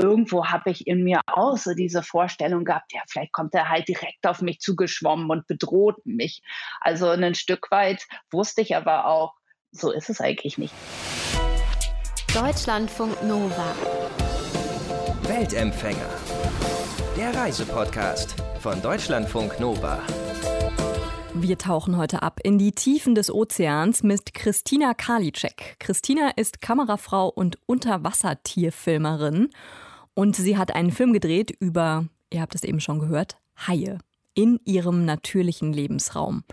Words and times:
irgendwo 0.00 0.46
habe 0.46 0.70
ich 0.70 0.86
in 0.86 1.04
mir 1.04 1.20
auch 1.26 1.56
so 1.56 1.74
diese 1.74 2.02
Vorstellung 2.02 2.64
gehabt, 2.64 2.92
ja, 2.92 3.00
vielleicht 3.08 3.32
kommt 3.32 3.54
er 3.54 3.68
halt 3.68 3.88
direkt 3.88 4.26
auf 4.26 4.42
mich 4.42 4.60
zugeschwommen 4.60 5.30
und 5.30 5.46
bedroht 5.46 6.04
mich. 6.04 6.42
Also 6.80 7.08
ein 7.08 7.34
Stück 7.34 7.70
weit 7.70 8.06
wusste 8.30 8.62
ich 8.62 8.76
aber 8.76 9.06
auch, 9.06 9.34
so 9.72 9.92
ist 9.92 10.10
es 10.10 10.20
eigentlich 10.20 10.58
nicht. 10.58 10.74
Deutschlandfunk 12.34 13.22
Nova. 13.24 13.74
Weltempfänger. 15.22 16.08
Der 17.16 17.34
Reisepodcast 17.34 18.36
von 18.60 18.80
Deutschlandfunk 18.82 19.60
Nova. 19.60 20.00
Wir 21.34 21.58
tauchen 21.58 21.96
heute 21.96 22.22
ab 22.22 22.40
in 22.42 22.58
die 22.58 22.72
Tiefen 22.72 23.14
des 23.14 23.32
Ozeans 23.32 24.02
mit 24.02 24.34
Christina 24.34 24.94
Karliczek. 24.94 25.76
Christina 25.78 26.30
ist 26.36 26.60
Kamerafrau 26.60 27.28
und 27.28 27.58
Unterwassertierfilmerin 27.66 29.50
und 30.14 30.36
sie 30.36 30.56
hat 30.56 30.74
einen 30.74 30.90
Film 30.90 31.12
gedreht 31.12 31.50
über, 31.60 32.06
ihr 32.32 32.40
habt 32.40 32.54
es 32.54 32.64
eben 32.64 32.80
schon 32.80 32.98
gehört, 32.98 33.36
Haie 33.66 33.98
in 34.34 34.60
ihrem 34.64 35.04
natürlichen 35.04 35.72
Lebensraum. 35.72 36.44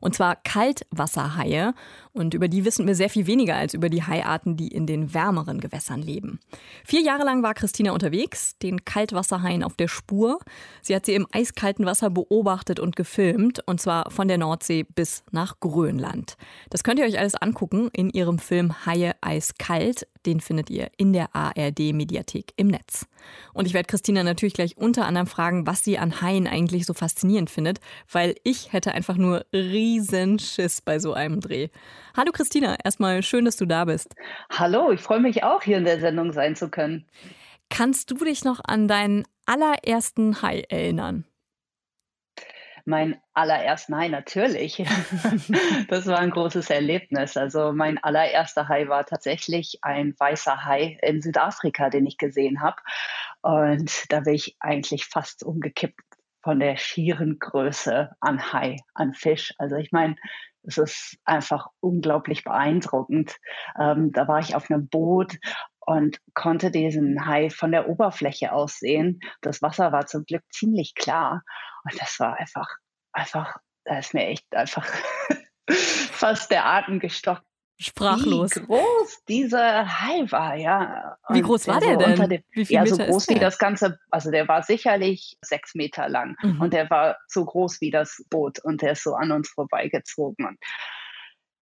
Und 0.00 0.14
zwar 0.14 0.36
Kaltwasserhaie. 0.36 1.74
Und 2.12 2.34
über 2.34 2.48
die 2.48 2.64
wissen 2.64 2.86
wir 2.86 2.94
sehr 2.94 3.10
viel 3.10 3.26
weniger 3.26 3.56
als 3.56 3.74
über 3.74 3.88
die 3.88 4.02
Haiarten, 4.02 4.56
die 4.56 4.68
in 4.68 4.86
den 4.86 5.14
wärmeren 5.14 5.60
Gewässern 5.60 6.02
leben. 6.02 6.38
Vier 6.84 7.00
Jahre 7.00 7.24
lang 7.24 7.42
war 7.42 7.54
Christina 7.54 7.92
unterwegs, 7.92 8.56
den 8.58 8.84
Kaltwasserhaien 8.84 9.64
auf 9.64 9.74
der 9.74 9.88
Spur. 9.88 10.38
Sie 10.82 10.94
hat 10.94 11.06
sie 11.06 11.14
im 11.14 11.26
eiskalten 11.32 11.86
Wasser 11.86 12.10
beobachtet 12.10 12.78
und 12.78 12.94
gefilmt. 12.94 13.60
Und 13.66 13.80
zwar 13.80 14.10
von 14.10 14.28
der 14.28 14.38
Nordsee 14.38 14.84
bis 14.84 15.24
nach 15.32 15.60
Grönland. 15.60 16.36
Das 16.70 16.84
könnt 16.84 16.98
ihr 16.98 17.06
euch 17.06 17.18
alles 17.18 17.34
angucken 17.34 17.88
in 17.92 18.10
ihrem 18.10 18.38
Film 18.38 18.86
Haie 18.86 19.14
eiskalt. 19.20 20.06
Den 20.26 20.40
findet 20.40 20.68
ihr 20.70 20.90
in 20.96 21.12
der 21.12 21.34
ARD-Mediathek 21.34 22.52
im 22.56 22.66
Netz. 22.66 23.06
Und 23.54 23.66
ich 23.66 23.74
werde 23.74 23.86
Christina 23.86 24.22
natürlich 24.24 24.54
gleich 24.54 24.76
unter 24.76 25.06
anderem 25.06 25.26
fragen, 25.26 25.66
was 25.66 25.84
sie 25.84 25.98
an 25.98 26.20
Haien 26.20 26.46
eigentlich 26.46 26.84
so 26.84 26.94
faszinierend 26.94 27.48
findet, 27.48 27.78
weil 28.10 28.34
ich 28.42 28.72
hätte 28.72 28.92
einfach 28.92 29.16
nur 29.16 29.46
riesen 29.52 30.38
Schiss 30.38 30.80
bei 30.80 30.98
so 30.98 31.12
einem 31.12 31.40
Dreh. 31.40 31.68
Hallo 32.16 32.32
Christina, 32.32 32.76
erstmal 32.82 33.22
schön, 33.22 33.44
dass 33.44 33.56
du 33.56 33.66
da 33.66 33.84
bist. 33.84 34.14
Hallo, 34.50 34.90
ich 34.90 35.00
freue 35.00 35.20
mich 35.20 35.44
auch, 35.44 35.62
hier 35.62 35.78
in 35.78 35.84
der 35.84 36.00
Sendung 36.00 36.32
sein 36.32 36.56
zu 36.56 36.68
können. 36.68 37.06
Kannst 37.68 38.10
du 38.10 38.16
dich 38.16 38.44
noch 38.44 38.60
an 38.64 38.88
deinen 38.88 39.24
allerersten 39.46 40.42
Hai 40.42 40.64
erinnern? 40.68 41.24
Mein 42.86 43.20
allererster 43.34 43.96
Hai 43.96 44.08
natürlich. 44.08 44.76
das 45.88 46.06
war 46.06 46.18
ein 46.18 46.30
großes 46.30 46.70
Erlebnis. 46.70 47.36
Also 47.36 47.72
mein 47.72 47.98
allererster 47.98 48.68
Hai 48.68 48.88
war 48.88 49.04
tatsächlich 49.04 49.78
ein 49.82 50.14
weißer 50.18 50.64
Hai 50.64 50.98
in 51.02 51.20
Südafrika, 51.20 51.90
den 51.90 52.06
ich 52.06 52.16
gesehen 52.16 52.60
habe. 52.60 52.76
Und 53.42 54.10
da 54.10 54.20
bin 54.20 54.34
ich 54.34 54.56
eigentlich 54.60 55.06
fast 55.06 55.44
umgekippt 55.44 56.00
von 56.42 56.60
der 56.60 56.76
schieren 56.76 57.38
Größe 57.40 58.10
an 58.20 58.52
Hai, 58.52 58.76
an 58.94 59.14
Fisch. 59.14 59.52
Also 59.58 59.76
ich 59.76 59.90
meine, 59.90 60.14
es 60.62 60.78
ist 60.78 61.18
einfach 61.24 61.68
unglaublich 61.80 62.44
beeindruckend. 62.44 63.36
Ähm, 63.78 64.12
da 64.12 64.28
war 64.28 64.40
ich 64.40 64.54
auf 64.54 64.70
einem 64.70 64.88
Boot 64.88 65.38
und 65.86 66.18
konnte 66.34 66.70
diesen 66.70 67.26
Hai 67.26 67.48
von 67.48 67.70
der 67.70 67.88
Oberfläche 67.88 68.52
aus 68.52 68.78
sehen. 68.78 69.20
Das 69.40 69.62
Wasser 69.62 69.92
war 69.92 70.06
zum 70.06 70.24
Glück 70.24 70.42
ziemlich 70.50 70.94
klar. 70.94 71.42
Und 71.84 72.00
das 72.00 72.18
war 72.18 72.38
einfach, 72.38 72.68
einfach, 73.12 73.56
da 73.84 73.98
ist 73.98 74.12
mir 74.12 74.26
echt 74.26 74.52
einfach 74.54 74.86
fast 75.70 76.50
der 76.50 76.66
Atem 76.66 76.98
gestockt. 76.98 77.46
Sprachlos. 77.78 78.56
Wie 78.56 78.60
groß 78.60 79.24
dieser 79.28 80.00
Hai 80.00 80.24
war, 80.30 80.56
ja. 80.56 81.16
Und 81.28 81.36
wie 81.36 81.42
groß 81.42 81.68
war 81.68 81.78
der, 81.78 81.96
der 81.98 82.16
denn? 82.16 82.30
Dem, 82.30 82.42
wie 82.52 82.64
viel 82.64 82.74
ja, 82.74 82.82
Meter 82.82 82.96
so 82.96 83.04
groß 83.04 83.28
wie 83.28 83.38
das 83.38 83.58
Ganze, 83.58 83.98
also 84.10 84.30
der 84.30 84.48
war 84.48 84.62
sicherlich 84.62 85.36
sechs 85.42 85.74
Meter 85.74 86.08
lang 86.08 86.36
mhm. 86.42 86.60
und 86.62 86.72
der 86.72 86.88
war 86.88 87.18
so 87.28 87.44
groß 87.44 87.82
wie 87.82 87.90
das 87.90 88.24
Boot 88.30 88.58
und 88.64 88.80
der 88.80 88.92
ist 88.92 89.02
so 89.02 89.14
an 89.14 89.30
uns 89.30 89.50
vorbeigezogen. 89.50 90.46
Und 90.46 90.58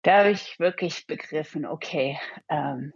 da 0.04 0.20
habe 0.20 0.30
ich 0.30 0.60
wirklich 0.60 1.08
begriffen, 1.08 1.66
okay, 1.66 2.20
ähm, 2.48 2.94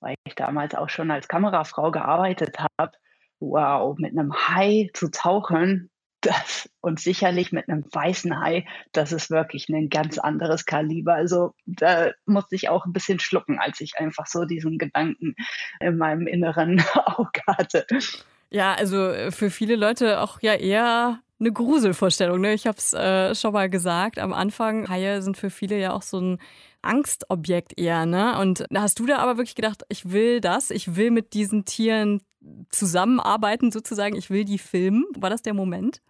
weil 0.00 0.14
ich 0.24 0.34
damals 0.34 0.74
auch 0.74 0.88
schon 0.88 1.10
als 1.10 1.28
Kamerafrau 1.28 1.90
gearbeitet 1.90 2.58
habe, 2.58 2.92
wow, 3.38 3.96
mit 3.98 4.12
einem 4.12 4.34
Hai 4.34 4.90
zu 4.94 5.10
tauchen, 5.10 5.90
das, 6.20 6.68
und 6.82 7.00
sicherlich 7.00 7.50
mit 7.50 7.68
einem 7.68 7.84
weißen 7.90 8.38
Hai, 8.40 8.66
das 8.92 9.12
ist 9.12 9.30
wirklich 9.30 9.70
ein 9.70 9.88
ganz 9.88 10.18
anderes 10.18 10.66
Kaliber. 10.66 11.14
Also 11.14 11.54
da 11.64 12.10
musste 12.26 12.56
ich 12.56 12.68
auch 12.68 12.84
ein 12.84 12.92
bisschen 12.92 13.20
schlucken, 13.20 13.58
als 13.58 13.80
ich 13.80 13.96
einfach 13.96 14.26
so 14.26 14.44
diesen 14.44 14.76
Gedanken 14.76 15.34
in 15.80 15.96
meinem 15.96 16.26
inneren 16.26 16.84
Auge 16.94 17.40
hatte. 17.46 17.86
Ja, 18.50 18.74
also 18.74 19.08
äh, 19.08 19.30
für 19.30 19.48
viele 19.50 19.76
Leute 19.76 20.20
auch 20.20 20.42
ja 20.42 20.54
eher 20.54 21.20
eine 21.40 21.52
Gruselvorstellung. 21.52 22.40
Ne? 22.40 22.52
Ich 22.52 22.66
habe 22.66 22.78
es 22.78 22.92
äh, 22.92 23.34
schon 23.34 23.52
mal 23.52 23.70
gesagt 23.70 24.18
am 24.18 24.32
Anfang. 24.32 24.88
Haie 24.88 25.22
sind 25.22 25.36
für 25.36 25.50
viele 25.50 25.78
ja 25.78 25.92
auch 25.92 26.02
so 26.02 26.18
ein 26.20 26.38
Angstobjekt 26.82 27.78
eher. 27.78 28.06
Ne? 28.06 28.38
Und 28.38 28.64
hast 28.74 28.98
du 28.98 29.06
da 29.06 29.18
aber 29.18 29.36
wirklich 29.36 29.54
gedacht, 29.54 29.82
ich 29.88 30.10
will 30.10 30.40
das, 30.40 30.70
ich 30.70 30.96
will 30.96 31.10
mit 31.10 31.32
diesen 31.32 31.64
Tieren 31.64 32.22
zusammenarbeiten 32.70 33.70
sozusagen, 33.70 34.16
ich 34.16 34.30
will 34.30 34.44
die 34.44 34.58
filmen. 34.58 35.04
War 35.16 35.30
das 35.30 35.42
der 35.42 35.54
Moment? 35.54 36.00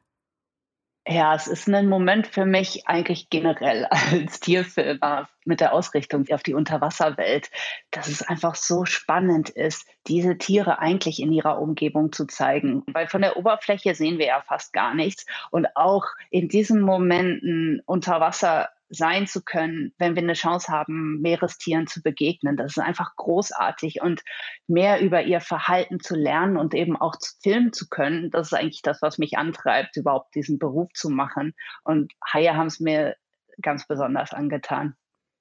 Ja, 1.06 1.34
es 1.34 1.46
ist 1.46 1.66
ein 1.66 1.88
Moment 1.88 2.26
für 2.26 2.44
mich 2.44 2.86
eigentlich 2.86 3.30
generell 3.30 3.86
als 3.90 4.40
Tierfilmer 4.40 5.28
mit 5.44 5.60
der 5.60 5.72
Ausrichtung 5.72 6.26
auf 6.30 6.42
die 6.42 6.54
Unterwasserwelt, 6.54 7.50
dass 7.90 8.06
es 8.06 8.22
einfach 8.22 8.54
so 8.54 8.84
spannend 8.84 9.48
ist, 9.48 9.86
diese 10.06 10.36
Tiere 10.36 10.78
eigentlich 10.78 11.20
in 11.20 11.32
ihrer 11.32 11.58
Umgebung 11.60 12.12
zu 12.12 12.26
zeigen. 12.26 12.84
Weil 12.86 13.08
von 13.08 13.22
der 13.22 13.36
Oberfläche 13.38 13.94
sehen 13.94 14.18
wir 14.18 14.26
ja 14.26 14.42
fast 14.42 14.72
gar 14.72 14.94
nichts. 14.94 15.24
Und 15.50 15.74
auch 15.74 16.04
in 16.30 16.48
diesen 16.48 16.82
Momenten 16.82 17.82
unter 17.86 18.20
Wasser 18.20 18.68
sein 18.90 19.26
zu 19.26 19.42
können, 19.42 19.94
wenn 19.98 20.16
wir 20.16 20.22
eine 20.22 20.34
Chance 20.34 20.70
haben, 20.70 21.20
Meerestieren 21.20 21.86
zu 21.86 22.02
begegnen. 22.02 22.56
Das 22.56 22.72
ist 22.76 22.78
einfach 22.78 23.14
großartig 23.16 24.02
und 24.02 24.22
mehr 24.66 25.00
über 25.00 25.22
ihr 25.22 25.40
Verhalten 25.40 26.00
zu 26.00 26.16
lernen 26.16 26.56
und 26.56 26.74
eben 26.74 26.96
auch 26.96 27.16
zu 27.16 27.32
filmen 27.40 27.72
zu 27.72 27.88
können. 27.88 28.30
Das 28.30 28.48
ist 28.48 28.52
eigentlich 28.52 28.82
das, 28.82 29.00
was 29.00 29.18
mich 29.18 29.38
antreibt, 29.38 29.96
überhaupt 29.96 30.34
diesen 30.34 30.58
Beruf 30.58 30.90
zu 30.92 31.08
machen. 31.08 31.54
Und 31.84 32.12
Haie 32.32 32.56
haben 32.56 32.66
es 32.66 32.80
mir 32.80 33.16
ganz 33.62 33.86
besonders 33.86 34.32
angetan. 34.32 34.96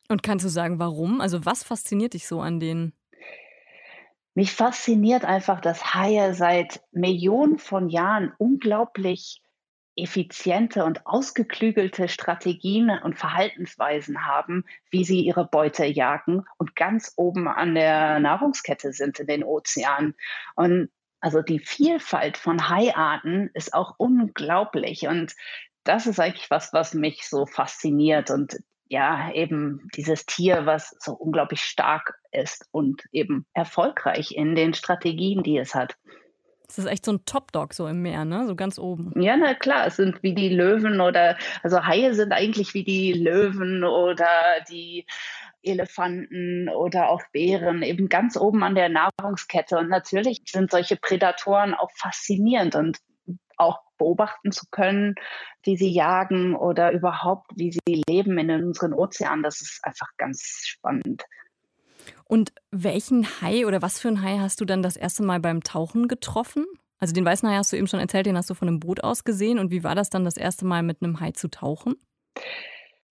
Und 0.09 0.23
kannst 0.23 0.45
du 0.45 0.49
sagen, 0.49 0.79
warum? 0.79 1.19
Also 1.19 1.45
was 1.45 1.63
fasziniert 1.63 2.13
dich 2.13 2.27
so 2.27 2.41
an 2.41 2.59
denen? 2.59 2.93
Mich 4.35 4.53
fasziniert 4.53 5.25
einfach, 5.25 5.59
dass 5.59 5.93
Haie 5.95 6.33
seit 6.33 6.81
Millionen 6.91 7.57
von 7.57 7.89
Jahren 7.89 8.31
unglaublich 8.37 9.41
effiziente 10.01 10.83
und 10.83 11.05
ausgeklügelte 11.05 12.07
Strategien 12.07 12.89
und 12.89 13.17
Verhaltensweisen 13.17 14.25
haben, 14.25 14.65
wie 14.89 15.03
sie 15.03 15.21
ihre 15.21 15.45
Beute 15.45 15.85
jagen 15.85 16.45
und 16.57 16.75
ganz 16.75 17.13
oben 17.15 17.47
an 17.47 17.75
der 17.75 18.19
Nahrungskette 18.19 18.93
sind 18.93 19.19
in 19.19 19.27
den 19.27 19.43
Ozeanen. 19.43 20.15
Und 20.55 20.89
also 21.21 21.41
die 21.41 21.59
Vielfalt 21.59 22.37
von 22.37 22.69
Haiarten 22.69 23.49
ist 23.53 23.73
auch 23.73 23.95
unglaublich 23.97 25.07
und 25.07 25.35
das 25.83 26.07
ist 26.07 26.19
eigentlich 26.19 26.49
was, 26.51 26.73
was 26.73 26.93
mich 26.93 27.27
so 27.27 27.45
fasziniert 27.45 28.29
und 28.29 28.59
ja, 28.89 29.31
eben 29.33 29.87
dieses 29.95 30.25
Tier, 30.25 30.65
was 30.65 30.95
so 30.99 31.13
unglaublich 31.13 31.61
stark 31.61 32.15
ist 32.31 32.67
und 32.71 33.03
eben 33.11 33.45
erfolgreich 33.53 34.31
in 34.31 34.55
den 34.55 34.73
Strategien, 34.73 35.43
die 35.43 35.57
es 35.57 35.75
hat. 35.75 35.95
Das 36.69 36.77
ist 36.77 36.85
echt 36.85 37.03
so 37.03 37.13
ein 37.13 37.25
Top-Dog 37.25 37.73
so 37.73 37.87
im 37.87 38.03
Meer, 38.03 38.25
ne? 38.25 38.45
So 38.45 38.55
ganz 38.55 38.77
oben. 38.77 39.11
Ja, 39.19 39.35
na 39.35 39.55
klar, 39.55 39.87
es 39.87 39.95
sind 39.95 40.21
wie 40.21 40.35
die 40.35 40.49
Löwen 40.49 41.01
oder, 41.01 41.35
also 41.63 41.83
Haie 41.83 42.13
sind 42.13 42.31
eigentlich 42.31 42.75
wie 42.75 42.83
die 42.83 43.11
Löwen 43.13 43.83
oder 43.83 44.27
die 44.69 45.07
Elefanten 45.63 46.69
oder 46.69 47.09
auch 47.09 47.23
Bären, 47.33 47.81
eben 47.81 48.07
ganz 48.07 48.37
oben 48.37 48.63
an 48.63 48.75
der 48.75 48.89
Nahrungskette. 48.89 49.79
Und 49.79 49.89
natürlich 49.89 50.43
sind 50.45 50.69
solche 50.69 50.95
Prädatoren 50.95 51.73
auch 51.73 51.89
faszinierend 51.95 52.75
und 52.75 52.99
auch 53.57 53.79
beobachten 53.97 54.51
zu 54.51 54.65
können, 54.69 55.15
wie 55.63 55.75
sie 55.75 55.89
jagen 55.91 56.55
oder 56.55 56.91
überhaupt, 56.91 57.51
wie 57.55 57.71
sie 57.71 58.03
leben 58.07 58.37
in 58.37 58.51
unseren 58.51 58.93
Ozeanen. 58.93 59.41
Das 59.41 59.59
ist 59.59 59.79
einfach 59.83 60.09
ganz 60.17 60.61
spannend. 60.65 61.23
Und 62.29 62.53
welchen 62.69 63.25
Hai 63.41 63.65
oder 63.65 63.81
was 63.81 63.99
für 63.99 64.07
ein 64.07 64.21
Hai 64.21 64.37
hast 64.37 64.61
du 64.61 64.65
dann 64.65 64.83
das 64.83 64.95
erste 64.95 65.23
Mal 65.23 65.39
beim 65.39 65.63
Tauchen 65.63 66.07
getroffen? 66.07 66.63
Also 66.99 67.11
den 67.11 67.25
weißen 67.25 67.49
Hai 67.49 67.55
hast 67.55 67.73
du 67.73 67.75
eben 67.75 67.87
schon 67.87 67.99
erzählt, 67.99 68.27
den 68.27 68.37
hast 68.37 68.51
du 68.51 68.53
von 68.53 68.67
einem 68.67 68.79
Boot 68.79 69.03
aus 69.03 69.23
gesehen. 69.23 69.57
Und 69.57 69.71
wie 69.71 69.83
war 69.83 69.95
das 69.95 70.11
dann 70.11 70.25
das 70.25 70.37
erste 70.37 70.63
Mal 70.63 70.83
mit 70.83 71.01
einem 71.01 71.19
Hai 71.19 71.31
zu 71.31 71.49
tauchen? 71.49 71.95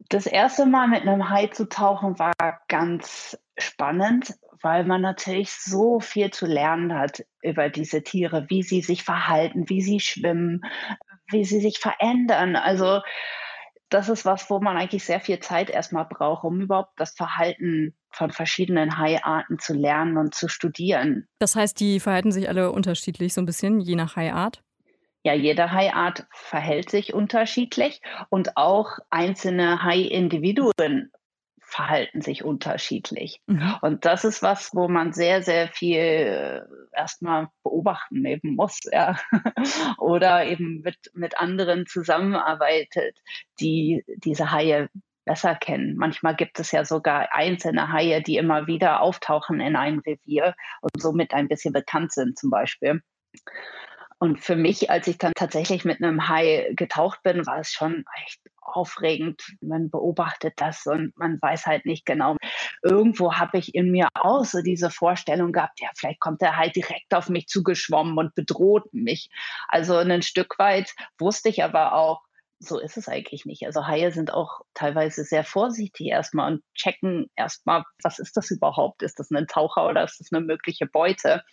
Das 0.09 0.27
erste 0.27 0.67
Mal 0.67 0.87
mit 0.87 1.03
einem 1.03 1.31
Hai 1.31 1.49
zu 1.49 1.69
tauchen 1.69 2.17
war 2.21 2.33
ganz 2.69 3.37
spannend, 3.59 4.35
weil 4.63 4.85
man 4.85 5.01
natürlich 5.01 5.51
so 5.51 5.99
viel 5.99 6.31
zu 6.31 6.47
lernen 6.47 6.95
hat 6.95 7.25
über 7.43 7.71
diese 7.71 8.05
Tiere, 8.05 8.47
wie 8.49 8.63
sie 8.63 8.83
sich 8.83 9.03
verhalten, 9.03 9.69
wie 9.69 9.81
sie 9.83 9.99
schwimmen, 9.99 10.63
wie 11.33 11.45
sie 11.45 11.61
sich 11.61 11.81
verändern. 11.81 12.55
Also 12.55 13.01
das 13.91 14.09
ist 14.09 14.25
was, 14.25 14.51
wo 14.51 14.61
man 14.61 14.77
eigentlich 14.77 15.05
sehr 15.05 15.21
viel 15.21 15.41
Zeit 15.41 15.71
erstmal 15.71 16.05
braucht, 16.05 16.45
um 16.45 16.61
überhaupt 16.61 16.93
das 16.97 17.13
Verhalten 17.13 17.95
von 18.11 18.31
verschiedenen 18.31 18.99
Haiarten 18.99 19.59
zu 19.59 19.75
lernen 19.75 20.17
und 20.17 20.35
zu 20.35 20.49
studieren. 20.49 21.27
Das 21.39 21.57
heißt, 21.57 21.79
die 21.81 22.01
verhalten 22.01 22.33
sich 22.33 22.49
alle 22.49 22.73
unterschiedlich, 22.73 23.35
so 23.35 23.41
ein 23.41 23.47
bisschen, 23.47 23.81
je 23.81 23.97
nach 23.97 24.17
Haiart? 24.17 24.63
Ja, 25.25 25.35
jede 25.35 25.73
Haiart 25.73 26.27
verhält 26.31 26.91
sich 26.91 27.13
unterschiedlich 27.13 28.01
und 28.31 28.57
auch 28.57 28.99
einzelne 29.11 29.83
Hai-Individuen 29.83 31.11
verhalten 31.69 32.23
sich 32.23 32.45
unterschiedlich. 32.45 33.43
Mhm. 33.47 33.75
Und 33.83 34.05
das 34.07 34.25
ist 34.25 34.43
was, 34.43 34.75
wo 34.75 34.89
man 34.89 35.13
sehr, 35.13 35.43
sehr 35.43 35.69
viel 35.69 35.99
äh, 35.99 36.61
erstmal 36.97 37.49
beobachten 37.63 38.25
eben 38.25 38.55
muss, 38.55 38.81
ja. 38.93 39.17
Oder 39.99 40.47
eben 40.47 40.81
mit, 40.81 40.97
mit 41.13 41.39
anderen 41.39 41.87
zusammenarbeitet, 41.87 43.19
die 43.61 44.03
diese 44.07 44.51
Haie 44.51 44.89
besser 45.27 45.55
kennen. 45.55 45.97
Manchmal 45.97 46.35
gibt 46.35 46.59
es 46.59 46.73
ja 46.73 46.87
sogar 46.87 47.35
einzelne 47.35 47.93
Haie, 47.93 48.23
die 48.23 48.39
immer 48.39 48.67
wieder 48.67 49.03
auftauchen 49.03 49.61
in 49.61 49.77
einem 49.77 49.99
Revier 49.99 50.55
und 50.81 51.03
somit 51.03 51.35
ein 51.35 51.49
bisschen 51.49 51.75
bekannt 51.75 52.13
sind 52.13 52.39
zum 52.39 52.49
Beispiel. 52.49 53.03
Und 54.21 54.41
für 54.41 54.57
mich, 54.57 54.91
als 54.91 55.07
ich 55.07 55.19
dann 55.19 55.33
tatsächlich 55.37 55.85
mit 55.85 56.03
einem 56.03 56.29
Hai 56.29 56.73
getaucht 56.75 57.23
bin, 57.23 57.47
war 57.47 57.61
es 57.61 57.71
schon 57.71 58.05
echt 58.25 58.41
aufregend. 58.61 59.43
Man 59.61 59.91
beobachtet 59.91 60.55
das 60.57 60.87
und 60.87 61.17
man 61.17 61.39
weiß 61.41 61.67
halt 61.67 61.87
nicht 61.87 62.05
genau. 62.05 62.37
Irgendwo 62.83 63.35
habe 63.35 63.59
ich 63.59 63.75
in 63.75 63.91
mir 63.91 64.09
auch 64.15 64.45
so 64.45 64.61
diese 64.61 64.91
Vorstellung 64.91 65.53
gehabt, 65.53 65.81
ja, 65.81 65.89
vielleicht 65.97 66.21
kommt 66.21 66.43
der 66.43 66.57
Hai 66.57 66.69
direkt 66.69 67.15
auf 67.15 67.29
mich 67.29 67.47
zugeschwommen 67.47 68.19
und 68.19 68.35
bedroht 68.35 68.93
mich. 68.93 69.31
Also 69.69 69.97
ein 69.97 70.23
Stück 70.23 70.59
weit 70.59 70.95
wusste 71.19 71.49
ich 71.49 71.63
aber 71.63 71.95
auch, 71.95 72.23
so 72.61 72.79
ist 72.79 72.97
es 72.97 73.09
eigentlich 73.09 73.47
nicht. 73.47 73.65
Also 73.67 73.87
Haie 73.87 74.11
sind 74.11 74.33
auch 74.33 74.63
teilweise 74.75 75.23
sehr 75.25 75.45
vorsichtig 75.45 76.09
erstmal 76.09 76.53
und 76.53 76.65
checken 76.75 77.31
erstmal, 77.37 77.85
was 78.03 78.19
ist 78.19 78.37
das 78.37 78.51
überhaupt? 78.51 79.03
Ist 79.03 79.21
das 79.21 79.31
ein 79.31 79.47
Taucher 79.47 79.87
oder 79.89 80.03
ist 80.03 80.19
das 80.19 80.33
eine 80.33 80.45
mögliche 80.45 80.87
Beute? 80.87 81.45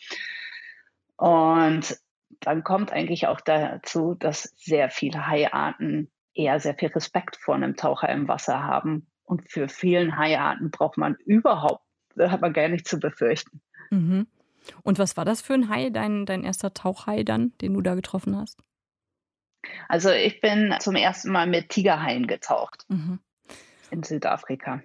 Und 1.18 1.98
dann 2.46 2.64
kommt 2.64 2.92
eigentlich 2.92 3.28
auch 3.28 3.42
dazu, 3.42 4.16
dass 4.16 4.54
sehr 4.58 4.90
viele 4.90 5.28
Haiarten 5.28 6.12
eher 6.34 6.60
sehr 6.60 6.76
viel 6.76 6.90
Respekt 6.90 7.38
vor 7.38 7.56
einem 7.56 7.76
Taucher 7.76 8.10
im 8.10 8.28
Wasser 8.28 8.64
haben. 8.64 9.08
Und 9.24 9.50
für 9.50 9.68
vielen 9.68 10.18
Haiarten 10.18 10.70
braucht 10.70 10.98
man 10.98 11.16
überhaupt, 11.26 11.84
da 12.16 12.30
hat 12.30 12.42
man 12.42 12.54
gar 12.54 12.68
nicht 12.68 12.88
zu 12.88 13.00
befürchten. 13.00 13.62
Mhm. 13.90 14.28
Und 14.84 15.00
was 15.00 15.18
war 15.18 15.26
das 15.26 15.42
für 15.42 15.54
ein 15.54 15.70
Hai, 15.70 15.90
dein, 15.90 16.26
dein 16.26 16.44
erster 16.44 16.74
Tauchhai 16.74 17.24
dann, 17.24 17.54
den 17.62 17.74
du 17.74 17.82
da 17.82 17.96
getroffen 17.96 18.38
hast? 18.38 18.60
Also 19.90 20.12
ich 20.12 20.42
bin 20.42 20.76
zum 20.80 20.96
ersten 20.96 21.32
Mal 21.32 21.48
mit 21.48 21.70
Tigerhaien 21.70 22.28
getaucht 22.28 22.86
mhm. 22.88 23.20
in 23.90 24.04
Südafrika. 24.04 24.82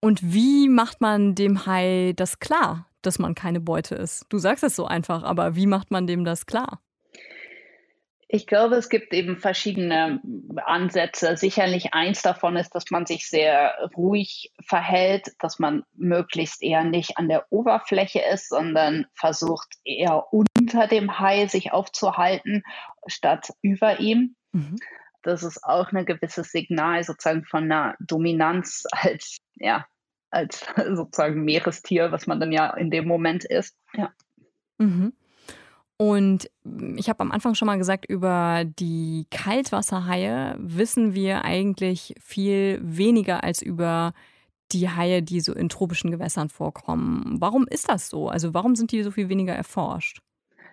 Und 0.00 0.20
wie 0.22 0.68
macht 0.68 1.00
man 1.00 1.34
dem 1.34 1.66
Hai 1.66 2.12
das 2.16 2.38
klar, 2.40 2.88
dass 3.02 3.18
man 3.18 3.34
keine 3.34 3.60
Beute 3.60 3.94
ist? 3.94 4.26
Du 4.28 4.38
sagst 4.38 4.64
es 4.64 4.74
so 4.74 4.86
einfach, 4.86 5.22
aber 5.22 5.54
wie 5.54 5.66
macht 5.66 5.90
man 5.90 6.06
dem 6.06 6.24
das 6.24 6.46
klar? 6.46 6.80
Ich 8.28 8.48
glaube, 8.48 8.74
es 8.74 8.88
gibt 8.88 9.14
eben 9.14 9.36
verschiedene 9.36 10.20
Ansätze. 10.56 11.36
Sicherlich 11.36 11.94
eins 11.94 12.22
davon 12.22 12.56
ist, 12.56 12.74
dass 12.74 12.90
man 12.90 13.06
sich 13.06 13.28
sehr 13.28 13.74
ruhig 13.96 14.52
verhält, 14.66 15.28
dass 15.38 15.60
man 15.60 15.84
möglichst 15.94 16.60
eher 16.60 16.82
nicht 16.82 17.18
an 17.18 17.28
der 17.28 17.46
Oberfläche 17.52 18.20
ist, 18.32 18.48
sondern 18.48 19.06
versucht 19.14 19.76
eher 19.84 20.32
unter 20.32 20.88
dem 20.88 21.20
Hai 21.20 21.46
sich 21.46 21.72
aufzuhalten, 21.72 22.64
statt 23.06 23.50
über 23.62 24.00
ihm. 24.00 24.34
Mhm. 24.50 24.76
Das 25.22 25.44
ist 25.44 25.62
auch 25.62 25.92
ein 25.92 26.04
gewisses 26.04 26.50
Signal 26.50 27.04
sozusagen 27.04 27.44
von 27.44 27.64
einer 27.64 27.94
Dominanz 28.00 28.84
als, 28.90 29.38
ja, 29.54 29.86
als 30.30 30.66
sozusagen 30.94 31.44
Meerestier, 31.44 32.10
was 32.10 32.26
man 32.26 32.40
dann 32.40 32.50
ja 32.50 32.70
in 32.74 32.90
dem 32.90 33.06
Moment 33.06 33.44
ist. 33.44 33.76
Ja. 33.94 34.12
Mhm. 34.78 35.12
Und 35.98 36.50
ich 36.96 37.08
habe 37.08 37.20
am 37.20 37.32
Anfang 37.32 37.54
schon 37.54 37.66
mal 37.66 37.78
gesagt, 37.78 38.04
über 38.06 38.64
die 38.64 39.26
Kaltwasserhaie 39.30 40.54
wissen 40.58 41.14
wir 41.14 41.44
eigentlich 41.44 42.14
viel 42.20 42.78
weniger 42.82 43.42
als 43.42 43.62
über 43.62 44.12
die 44.72 44.90
Haie, 44.90 45.22
die 45.22 45.40
so 45.40 45.54
in 45.54 45.68
tropischen 45.68 46.10
Gewässern 46.10 46.48
vorkommen. 46.48 47.36
Warum 47.40 47.66
ist 47.68 47.88
das 47.88 48.10
so? 48.10 48.28
Also 48.28 48.52
warum 48.52 48.74
sind 48.74 48.92
die 48.92 49.02
so 49.02 49.10
viel 49.10 49.28
weniger 49.28 49.54
erforscht? 49.54 50.20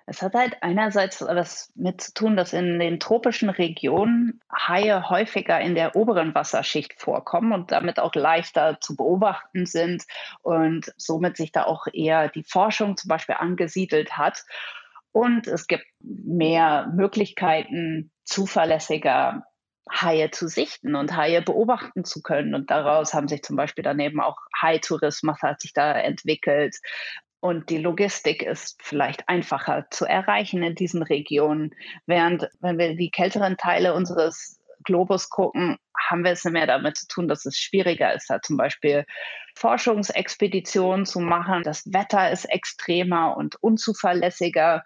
Es 0.06 0.22
hat 0.22 0.34
halt 0.34 0.58
einerseits 0.62 1.22
was 1.22 1.72
mit 1.75 2.02
zu 2.02 2.14
tun, 2.14 2.36
dass 2.36 2.52
in 2.52 2.78
den 2.78 3.00
tropischen 3.00 3.50
Regionen 3.50 4.42
Haie 4.52 5.10
häufiger 5.10 5.62
in 5.62 5.75
der 5.75 5.96
oberen 5.96 6.36
Wasserschicht 6.36 7.00
vorkommen 7.00 7.54
und 7.54 7.72
damit 7.72 8.00
auch 8.00 8.14
leichter 8.14 8.80
zu 8.81 8.98
beobachten 8.98 9.66
sind 9.66 10.04
und 10.42 10.92
somit 10.98 11.38
sich 11.38 11.54
da 11.54 11.64
auch 11.64 11.88
eher 11.94 12.28
die 12.28 12.44
Forschung 12.44 12.98
zum 12.98 13.08
Beispiel 13.08 13.36
angesiedelt 13.36 14.18
hat. 14.18 14.44
Und 15.13 15.48
es 15.48 15.68
gibt 15.68 15.86
mehr 16.01 16.92
Möglichkeiten, 16.94 18.12
zuverlässiger 18.25 19.44
Haie 19.92 20.31
zu 20.31 20.48
sichten 20.48 20.95
und 20.95 21.15
Haie 21.15 21.42
beobachten 21.42 22.04
zu 22.04 22.21
können. 22.21 22.56
Und 22.56 22.71
daraus 22.71 23.13
haben 23.13 23.27
sich 23.27 23.44
zum 23.44 23.56
Beispiel 23.56 23.83
daneben 23.83 24.19
auch 24.19 24.38
Hai-Tourismus 24.62 25.42
hat 25.42 25.62
sich 25.62 25.74
da 25.74 25.94
entwickelt. 25.94 26.75
Und 27.39 27.69
die 27.69 27.77
Logistik 27.77 28.42
ist 28.42 28.81
vielleicht 28.81 29.27
einfacher 29.27 29.86
zu 29.92 30.06
erreichen 30.06 30.63
in 30.63 30.75
diesen 30.75 31.04
Regionen. 31.04 31.71
Während, 32.06 32.50
wenn 32.62 32.77
wir 32.77 32.95
die 32.95 33.12
kälteren 33.12 33.57
Teile 33.57 33.94
unseres 33.94 34.60
Globus 34.83 35.30
gucken, 35.30 35.77
haben 36.10 36.24
wir 36.24 36.31
es 36.31 36.44
mehr 36.45 36.68
damit 36.68 36.98
zu 36.98 37.07
tun, 37.07 37.27
dass 37.27 37.45
es 37.45 37.57
schwieriger 37.57 38.13
ist, 38.13 38.30
da 38.30 38.42
zum 38.42 38.57
Beispiel 38.57 39.06
Forschungsexpeditionen 39.56 41.06
zu 41.06 41.19
machen. 41.19 41.63
Das 41.63 41.86
Wetter 41.86 42.31
ist 42.31 42.45
extremer 42.45 43.38
und 43.38 43.56
unzuverlässiger. 43.62 44.83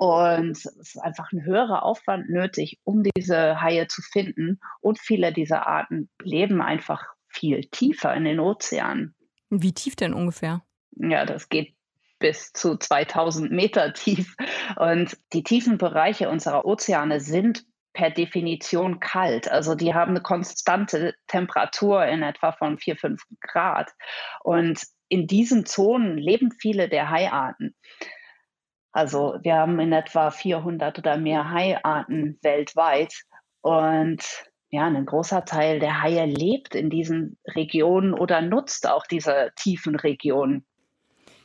Und 0.00 0.52
es 0.52 0.64
ist 0.64 0.96
einfach 0.96 1.30
ein 1.30 1.44
höherer 1.44 1.82
Aufwand 1.82 2.30
nötig, 2.30 2.80
um 2.84 3.02
diese 3.02 3.60
Haie 3.60 3.86
zu 3.86 4.00
finden. 4.00 4.58
Und 4.80 4.98
viele 4.98 5.30
dieser 5.30 5.66
Arten 5.66 6.08
leben 6.22 6.62
einfach 6.62 7.04
viel 7.28 7.66
tiefer 7.70 8.14
in 8.14 8.24
den 8.24 8.40
Ozeanen. 8.40 9.14
Wie 9.50 9.74
tief 9.74 9.96
denn 9.96 10.14
ungefähr? 10.14 10.62
Ja, 10.92 11.26
das 11.26 11.50
geht 11.50 11.74
bis 12.18 12.50
zu 12.54 12.78
2000 12.78 13.52
Meter 13.52 13.92
tief. 13.92 14.36
Und 14.76 15.18
die 15.34 15.42
tiefen 15.42 15.76
Bereiche 15.76 16.30
unserer 16.30 16.64
Ozeane 16.64 17.20
sind 17.20 17.66
per 17.92 18.08
Definition 18.08 19.00
kalt. 19.00 19.50
Also 19.50 19.74
die 19.74 19.92
haben 19.92 20.12
eine 20.12 20.22
konstante 20.22 21.14
Temperatur 21.26 22.06
in 22.06 22.22
etwa 22.22 22.52
von 22.52 22.78
4, 22.78 22.96
5 22.96 23.22
Grad. 23.42 23.90
Und 24.44 24.82
in 25.08 25.26
diesen 25.26 25.66
Zonen 25.66 26.16
leben 26.16 26.52
viele 26.52 26.88
der 26.88 27.10
Haiarten. 27.10 27.76
Also 28.92 29.36
wir 29.42 29.54
haben 29.54 29.78
in 29.78 29.92
etwa 29.92 30.30
400 30.30 30.98
oder 30.98 31.16
mehr 31.16 31.50
Haiarten 31.50 32.38
weltweit 32.42 33.14
und 33.60 34.22
ja, 34.70 34.86
ein 34.86 35.06
großer 35.06 35.44
Teil 35.44 35.80
der 35.80 36.02
Haie 36.02 36.26
lebt 36.26 36.74
in 36.74 36.90
diesen 36.90 37.36
Regionen 37.44 38.14
oder 38.14 38.40
nutzt 38.40 38.88
auch 38.88 39.06
diese 39.06 39.50
tiefen 39.56 39.96
Regionen. 39.96 40.64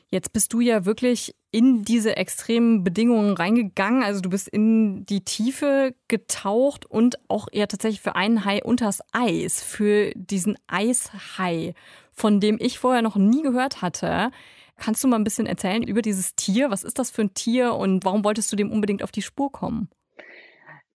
Jetzt 0.10 0.32
bist 0.32 0.54
du 0.54 0.60
ja 0.60 0.86
wirklich 0.86 1.36
in 1.52 1.84
diese 1.84 2.16
extremen 2.16 2.84
Bedingungen 2.84 3.36
reingegangen. 3.36 4.04
Also 4.04 4.22
du 4.22 4.30
bist 4.30 4.48
in 4.48 5.06
die 5.08 5.26
Tiefe 5.26 5.96
getaucht 6.08 6.86
und 6.86 7.18
auch 7.28 7.48
eher 7.52 7.68
tatsächlich 7.68 8.02
für 8.02 8.16
einen 8.16 8.46
Hai 8.46 8.64
unters 8.64 9.02
Eis, 9.12 9.64
für 9.64 10.12
diesen 10.16 10.58
Eishai, 10.68 11.74
von 12.12 12.40
dem 12.40 12.58
ich 12.62 12.78
vorher 12.78 13.02
noch 13.02 13.16
nie 13.16 13.42
gehört 13.42 13.82
hatte. 13.82 14.32
Kannst 14.78 15.04
du 15.04 15.08
mal 15.08 15.18
ein 15.18 15.24
bisschen 15.24 15.48
erzählen 15.48 15.84
über 15.84 16.02
dieses 16.02 16.36
Tier? 16.36 16.70
Was 16.70 16.84
ist 16.84 17.00
das 17.00 17.10
für 17.10 17.22
ein 17.22 17.34
Tier 17.34 17.74
und 17.74 18.04
warum 18.04 18.24
wolltest 18.24 18.52
du 18.52 18.56
dem 18.56 18.72
unbedingt 18.72 19.04
auf 19.04 19.12
die 19.12 19.22
Spur 19.22 19.52
kommen? 19.52 19.90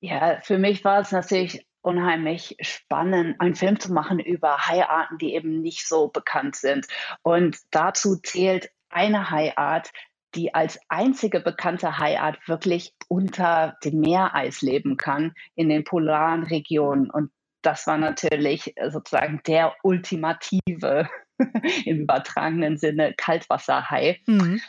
Ja, 0.01 0.41
für 0.43 0.59
mich 0.59 0.85
war 0.85 1.01
es 1.01 1.13
natürlich 1.13 1.67
unheimlich 1.83 2.57
spannend, 2.61 3.41
einen 3.41 3.55
Film 3.55 3.81
zu 3.81 3.93
machen 3.93 4.19
über 4.19 4.67
Haiarten, 4.67 5.19
die 5.19 5.35
eben 5.35 5.61
nicht 5.61 5.87
so 5.89 6.09
bekannt 6.09 6.57
sind. 6.57 6.87
Und 7.23 7.59
dazu 7.71 8.17
zählt 8.17 8.71
eine 8.91 9.31
Haiart, 9.31 9.91
die 10.35 10.55
als 10.55 10.79
einzige 10.89 11.41
bekannte 11.41 11.99
Haiart 11.99 12.39
wirklich 12.47 12.95
unter 13.09 13.77
dem 13.85 14.01
Meereis 14.01 14.63
leben 14.63 14.97
kann, 14.97 15.33
in 15.55 15.69
den 15.69 15.85
polaren 15.85 16.45
Regionen. 16.45 17.11
Und 17.11 17.31
das 17.63 17.87
war 17.87 17.99
natürlich 17.99 18.75
sozusagen 18.89 19.41
der 19.47 19.75
ultimative 19.83 21.09
im 21.85 22.03
übertragenen 22.03 22.79
Sinne 22.79 23.15
Kaltwasserhai. 23.17 24.21
Mhm. 24.27 24.61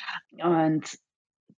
Und 0.41 0.97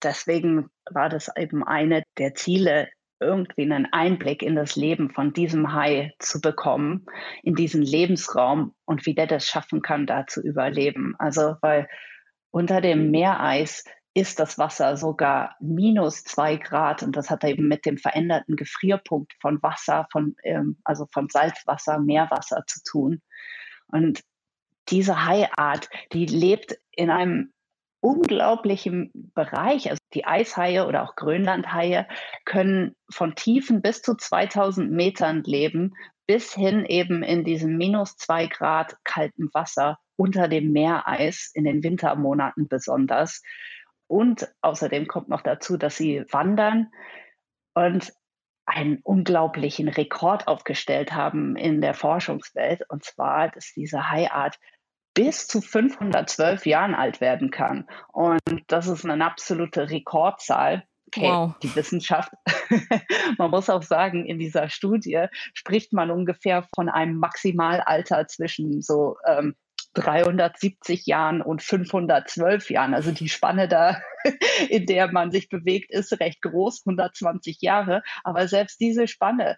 deswegen 0.01 0.69
war 0.89 1.09
das 1.09 1.29
eben 1.37 1.63
eine 1.63 2.03
der 2.17 2.35
Ziele, 2.35 2.89
irgendwie 3.19 3.61
einen 3.61 3.87
Einblick 3.91 4.43
in 4.43 4.55
das 4.55 4.75
Leben 4.75 5.09
von 5.09 5.31
diesem 5.31 5.73
Hai 5.73 6.11
zu 6.19 6.41
bekommen, 6.41 7.05
in 7.41 7.55
diesen 7.55 7.81
Lebensraum 7.81 8.75
und 8.85 9.05
wie 9.05 9.15
der 9.15 9.27
das 9.27 9.45
schaffen 9.47 9.81
kann, 9.81 10.05
da 10.05 10.27
zu 10.27 10.41
überleben. 10.41 11.15
Also, 11.19 11.55
weil 11.61 11.87
unter 12.51 12.81
dem 12.81 13.11
Meereis 13.11 13.85
ist 14.13 14.39
das 14.39 14.57
Wasser 14.59 14.95
sogar 14.95 15.55
minus 15.59 16.23
zwei 16.23 16.57
Grad 16.57 17.01
und 17.01 17.15
das 17.15 17.29
hat 17.29 17.43
eben 17.43 17.67
mit 17.67 17.85
dem 17.85 17.97
veränderten 17.97 18.55
Gefrierpunkt 18.55 19.33
von 19.41 19.61
Wasser, 19.63 20.07
von, 20.11 20.35
ähm, 20.43 20.77
also 20.83 21.07
von 21.11 21.29
Salzwasser, 21.29 21.99
Meerwasser 21.99 22.63
zu 22.67 22.81
tun. 22.83 23.21
Und 23.87 24.21
diese 24.89 25.25
Haiart, 25.25 25.89
die 26.11 26.25
lebt 26.25 26.77
in 26.91 27.09
einem 27.09 27.53
unglaublichen 28.01 29.11
Bereich. 29.33 29.89
Also 29.89 30.01
die 30.13 30.25
Eishaie 30.25 30.85
oder 30.85 31.03
auch 31.03 31.15
Grönlandhaie 31.15 32.05
können 32.43 32.95
von 33.09 33.33
Tiefen 33.35 33.81
bis 33.81 34.01
zu 34.01 34.15
2000 34.15 34.91
Metern 34.91 35.41
leben, 35.43 35.93
bis 36.27 36.53
hin 36.53 36.85
eben 36.85 37.23
in 37.23 37.45
diesem 37.45 37.77
minus 37.77 38.17
zwei 38.17 38.47
Grad 38.47 38.97
kalten 39.05 39.49
Wasser 39.53 39.97
unter 40.17 40.47
dem 40.47 40.71
Meereis 40.71 41.51
in 41.53 41.63
den 41.63 41.81
Wintermonaten 41.81 42.67
besonders. 42.67 43.41
Und 44.07 44.47
außerdem 44.61 45.07
kommt 45.07 45.29
noch 45.29 45.41
dazu, 45.41 45.77
dass 45.77 45.95
sie 45.95 46.25
wandern 46.29 46.91
und 47.73 48.13
einen 48.65 48.99
unglaublichen 49.03 49.87
Rekord 49.87 50.47
aufgestellt 50.47 51.13
haben 51.13 51.55
in 51.55 51.81
der 51.81 51.93
Forschungswelt. 51.93 52.83
Und 52.89 53.03
zwar, 53.03 53.49
dass 53.49 53.73
diese 53.73 54.09
Haiart 54.09 54.57
bis 55.13 55.47
zu 55.47 55.61
512 55.61 56.65
Jahren 56.65 56.95
alt 56.95 57.21
werden 57.21 57.51
kann. 57.51 57.87
Und 58.11 58.41
das 58.67 58.87
ist 58.87 59.05
eine 59.05 59.23
absolute 59.23 59.89
Rekordzahl. 59.89 60.83
Okay, 61.07 61.29
wow. 61.29 61.53
die 61.61 61.75
Wissenschaft. 61.75 62.31
man 63.37 63.51
muss 63.51 63.69
auch 63.69 63.83
sagen, 63.83 64.25
in 64.25 64.39
dieser 64.39 64.69
Studie 64.69 65.27
spricht 65.53 65.93
man 65.93 66.09
ungefähr 66.09 66.67
von 66.73 66.89
einem 66.89 67.17
Maximalalter 67.17 68.27
zwischen 68.27 68.81
so 68.81 69.17
ähm, 69.27 69.55
370 69.93 71.05
Jahren 71.05 71.41
und 71.41 71.61
512 71.61 72.71
Jahren. 72.71 72.93
Also 72.93 73.11
die 73.11 73.29
Spanne 73.29 73.67
da, 73.67 74.01
in 74.69 74.85
der 74.85 75.11
man 75.11 75.31
sich 75.31 75.49
bewegt, 75.49 75.91
ist 75.91 76.19
recht 76.19 76.41
groß, 76.41 76.81
120 76.85 77.61
Jahre. 77.61 78.01
Aber 78.23 78.47
selbst 78.47 78.79
diese 78.79 79.07
Spanne, 79.07 79.55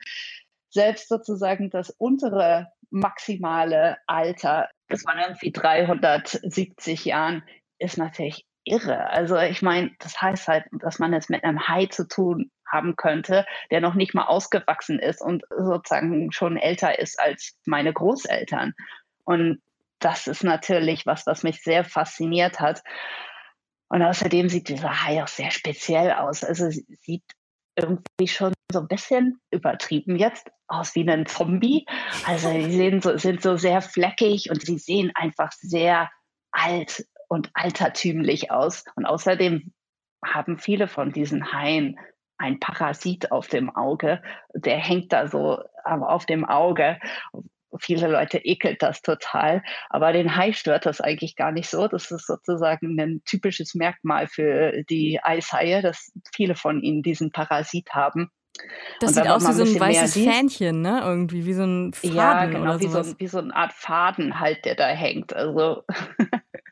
selbst 0.76 1.08
sozusagen 1.08 1.70
das 1.70 1.90
untere 1.90 2.68
maximale 2.92 3.98
Alter, 4.06 4.70
das 4.90 5.06
waren 5.06 5.20
irgendwie 5.20 5.52
370 5.52 7.06
Jahren, 7.06 7.44
ist 7.80 7.98
natürlich 7.98 8.46
irre. 8.66 9.10
Also 9.10 9.38
ich 9.38 9.62
meine, 9.62 9.92
das 10.00 10.22
heißt 10.22 10.48
halt, 10.48 10.66
dass 10.80 11.00
man 11.00 11.14
es 11.14 11.30
mit 11.30 11.44
einem 11.44 11.68
Hai 11.68 11.86
zu 11.86 12.08
tun 12.08 12.52
haben 12.68 12.96
könnte, 12.96 13.46
der 13.72 13.80
noch 13.80 13.94
nicht 13.94 14.14
mal 14.14 14.26
ausgewachsen 14.26 15.00
ist 15.00 15.22
und 15.22 15.44
sozusagen 15.50 16.32
schon 16.32 16.58
älter 16.58 17.00
ist 17.00 17.20
als 17.20 17.56
meine 17.66 17.94
Großeltern. 17.94 18.74
Und 19.24 19.62
das 20.00 20.28
ist 20.28 20.44
natürlich 20.44 21.06
was, 21.06 21.26
was 21.26 21.44
mich 21.44 21.64
sehr 21.64 21.84
fasziniert 21.86 22.60
hat. 22.60 22.84
Und 23.88 24.02
außerdem 24.02 24.50
sieht 24.50 24.68
dieser 24.68 25.06
Hai 25.06 25.24
auch 25.24 25.28
sehr 25.28 25.52
speziell 25.52 26.12
aus. 26.12 26.44
Also 26.44 26.70
sieht 26.70 27.24
irgendwie 27.78 28.28
schon 28.28 28.55
so 28.72 28.80
ein 28.80 28.88
bisschen 28.88 29.40
übertrieben 29.52 30.16
jetzt 30.18 30.50
aus 30.68 30.96
wie 30.96 31.10
ein 31.10 31.26
Zombie. 31.26 31.86
Also 32.26 32.50
sie 32.52 32.72
sehen 32.72 33.02
so, 33.02 33.18
sind 33.18 33.42
so 33.42 33.58
sehr 33.58 33.82
fleckig 33.82 34.50
und 34.50 34.62
sie 34.66 34.78
sehen 34.78 35.12
einfach 35.16 35.52
sehr 35.52 36.10
alt 36.52 37.06
und 37.28 37.50
altertümlich 37.54 38.52
aus. 38.52 38.84
Und 38.96 39.06
außerdem 39.06 39.74
haben 40.26 40.58
viele 40.58 40.88
von 40.88 41.12
diesen 41.12 41.54
Haien 41.54 41.98
ein 42.38 42.60
Parasit 42.60 43.32
auf 43.32 43.48
dem 43.48 43.74
Auge. 43.76 44.22
Der 44.54 44.78
hängt 44.78 45.14
da 45.14 45.28
so 45.28 45.60
auf 45.84 46.26
dem 46.26 46.46
Auge 46.46 47.00
viele 47.80 48.08
Leute 48.08 48.38
ekelt 48.38 48.82
das 48.82 49.02
total, 49.02 49.64
aber 49.90 50.14
den 50.14 50.36
Hai 50.36 50.54
stört 50.54 50.86
das 50.86 51.02
eigentlich 51.02 51.36
gar 51.36 51.52
nicht 51.52 51.70
so. 51.70 51.88
Das 51.88 52.12
ist 52.12 52.28
sozusagen 52.28 53.00
ein 53.00 53.22
typisches 53.26 53.76
Merkmal 53.76 54.28
für 54.28 54.84
die 54.90 55.20
Eishaie, 55.22 55.82
dass 55.82 56.12
viele 56.34 56.56
von 56.56 56.82
ihnen 56.82 57.04
diesen 57.04 57.32
Parasit 57.32 57.90
haben. 57.92 58.30
Das 59.00 59.14
sieht 59.14 59.28
aus 59.28 59.48
wie 59.48 59.54
so 59.54 59.64
ein 59.64 59.80
weißes 59.80 60.14
Fähnchen, 60.14 60.82
ne? 60.82 61.02
Irgendwie 61.04 61.46
wie 61.46 61.54
so 61.54 61.64
ein 61.64 61.94
Faden 61.94 62.16
ja, 62.16 62.46
genau, 62.46 62.62
oder 62.62 62.80
wie 62.80 62.88
so, 62.88 63.20
wie 63.20 63.28
so 63.28 63.40
eine 63.40 63.56
Art 63.56 63.74
Faden 63.74 64.40
halt, 64.40 64.66
der 64.66 64.76
da 64.76 64.88
hängt. 64.88 65.34
Also 65.34 65.84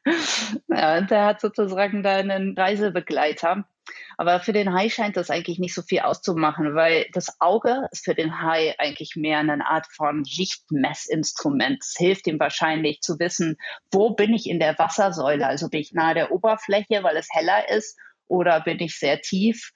ja, 0.68 1.02
der 1.02 1.26
hat 1.26 1.42
sozusagen 1.42 2.04
da 2.04 2.16
einen 2.16 2.58
Reisebegleiter. 2.58 3.66
Aber 4.18 4.40
für 4.40 4.54
den 4.54 4.74
Hai 4.74 4.90
scheint 4.90 5.18
das 5.18 5.30
eigentlich 5.30 5.60
nicht 5.60 5.74
so 5.74 5.82
viel 5.82 6.00
auszumachen, 6.00 6.76
weil 6.76 7.08
das 7.14 7.42
Auge 7.42 7.88
ist 7.92 8.06
für 8.06 8.16
den 8.16 8.42
Hai 8.42 8.76
eigentlich 8.78 9.16
mehr 9.16 9.40
eine 9.40 9.66
Art 9.66 9.88
von 9.88 10.24
Lichtmessinstrument. 10.24 11.80
Es 11.82 11.96
hilft 11.98 12.28
ihm 12.28 12.40
wahrscheinlich 12.40 13.02
zu 13.02 13.20
wissen, 13.20 13.58
wo 13.92 14.12
bin 14.12 14.34
ich 14.34 14.48
in 14.48 14.60
der 14.60 14.78
Wassersäule? 14.78 15.46
Also 15.46 15.70
bin 15.70 15.82
ich 15.82 15.94
nahe 15.94 16.14
der 16.14 16.32
Oberfläche, 16.32 17.04
weil 17.04 17.18
es 17.18 17.28
heller 17.32 17.70
ist, 17.70 17.98
oder 18.28 18.62
bin 18.62 18.80
ich 18.80 18.98
sehr 18.98 19.20
tief? 19.22 19.72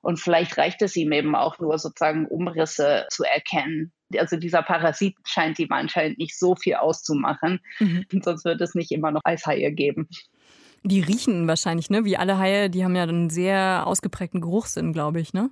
Und 0.00 0.20
vielleicht 0.20 0.56
reicht 0.58 0.80
es 0.82 0.96
ihm 0.96 1.12
eben 1.12 1.34
auch 1.34 1.58
nur 1.58 1.78
sozusagen 1.78 2.26
Umrisse 2.26 3.06
zu 3.10 3.24
erkennen. 3.24 3.92
Also 4.16 4.36
dieser 4.36 4.62
Parasit 4.62 5.16
scheint 5.24 5.58
ihm 5.58 5.72
anscheinend 5.72 6.18
nicht 6.18 6.38
so 6.38 6.54
viel 6.54 6.74
auszumachen. 6.74 7.60
Mhm. 7.78 8.06
Sonst 8.22 8.44
wird 8.44 8.60
es 8.60 8.74
nicht 8.74 8.92
immer 8.92 9.10
noch 9.10 9.22
Eishaie 9.24 9.72
geben. 9.72 10.08
Die 10.84 11.00
riechen 11.00 11.48
wahrscheinlich, 11.48 11.90
ne? 11.90 12.04
Wie 12.04 12.16
alle 12.16 12.38
Haie, 12.38 12.70
die 12.70 12.84
haben 12.84 12.94
ja 12.94 13.02
einen 13.02 13.30
sehr 13.30 13.82
ausgeprägten 13.86 14.40
Geruchssinn, 14.40 14.92
glaube 14.92 15.20
ich, 15.20 15.34
ne? 15.34 15.50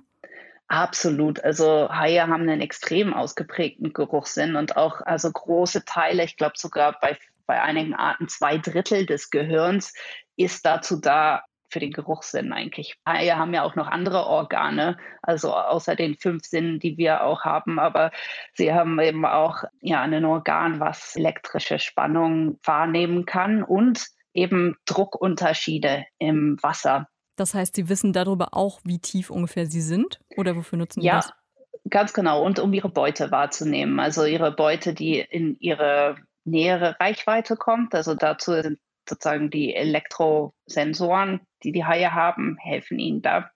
Absolut. 0.69 1.43
Also 1.43 1.89
Haie 1.89 2.21
haben 2.21 2.41
einen 2.41 2.61
extrem 2.61 3.13
ausgeprägten 3.13 3.93
Geruchssinn 3.93 4.55
und 4.55 4.75
auch 4.75 5.01
also 5.01 5.31
große 5.31 5.85
Teile, 5.85 6.23
ich 6.23 6.35
glaube 6.35 6.53
sogar 6.57 6.97
bei, 6.99 7.17
bei 7.45 7.61
einigen 7.61 7.93
Arten 7.93 8.27
zwei 8.27 8.57
Drittel 8.57 9.05
des 9.05 9.29
Gehirns 9.29 9.93
ist 10.35 10.65
dazu 10.65 10.99
da, 10.99 11.43
für 11.69 11.79
den 11.79 11.91
Geruchssinn 11.91 12.53
eigentlich. 12.53 12.95
Haie 13.07 13.37
haben 13.37 13.53
ja 13.53 13.63
auch 13.63 13.75
noch 13.75 13.87
andere 13.87 14.25
Organe, 14.25 14.97
also 15.21 15.53
außer 15.53 15.95
den 15.95 16.15
fünf 16.15 16.45
Sinnen, 16.45 16.79
die 16.79 16.97
wir 16.97 17.23
auch 17.23 17.43
haben, 17.43 17.79
aber 17.79 18.11
sie 18.53 18.73
haben 18.73 18.99
eben 18.99 19.25
auch 19.25 19.63
ja 19.81 20.01
ein 20.01 20.25
Organ, 20.25 20.79
was 20.79 21.15
elektrische 21.15 21.79
Spannung 21.79 22.59
wahrnehmen 22.63 23.25
kann 23.25 23.63
und 23.63 24.07
eben 24.33 24.75
Druckunterschiede 24.85 26.05
im 26.19 26.57
Wasser. 26.61 27.07
Das 27.35 27.53
heißt, 27.53 27.75
Sie 27.75 27.87
wissen 27.87 28.13
darüber 28.13 28.49
auch, 28.53 28.79
wie 28.83 28.99
tief 28.99 29.29
ungefähr 29.29 29.67
Sie 29.67 29.81
sind? 29.81 30.19
Oder 30.37 30.55
wofür 30.55 30.77
nutzen 30.77 31.01
Sie 31.01 31.07
ja, 31.07 31.17
das? 31.17 31.29
Ja, 31.29 31.61
ganz 31.89 32.13
genau. 32.13 32.43
Und 32.43 32.59
um 32.59 32.73
Ihre 32.73 32.89
Beute 32.89 33.31
wahrzunehmen. 33.31 33.99
Also 33.99 34.25
Ihre 34.25 34.51
Beute, 34.51 34.93
die 34.93 35.19
in 35.19 35.55
Ihre 35.59 36.17
nähere 36.45 36.95
Reichweite 36.99 37.55
kommt. 37.55 37.93
Also 37.93 38.15
dazu 38.15 38.53
sind 38.53 38.79
sozusagen 39.09 39.49
die 39.49 39.75
Elektrosensoren, 39.75 41.41
die 41.63 41.71
die 41.71 41.85
Haie 41.85 42.13
haben, 42.13 42.57
helfen 42.59 42.99
Ihnen 42.99 43.21
da. 43.21 43.49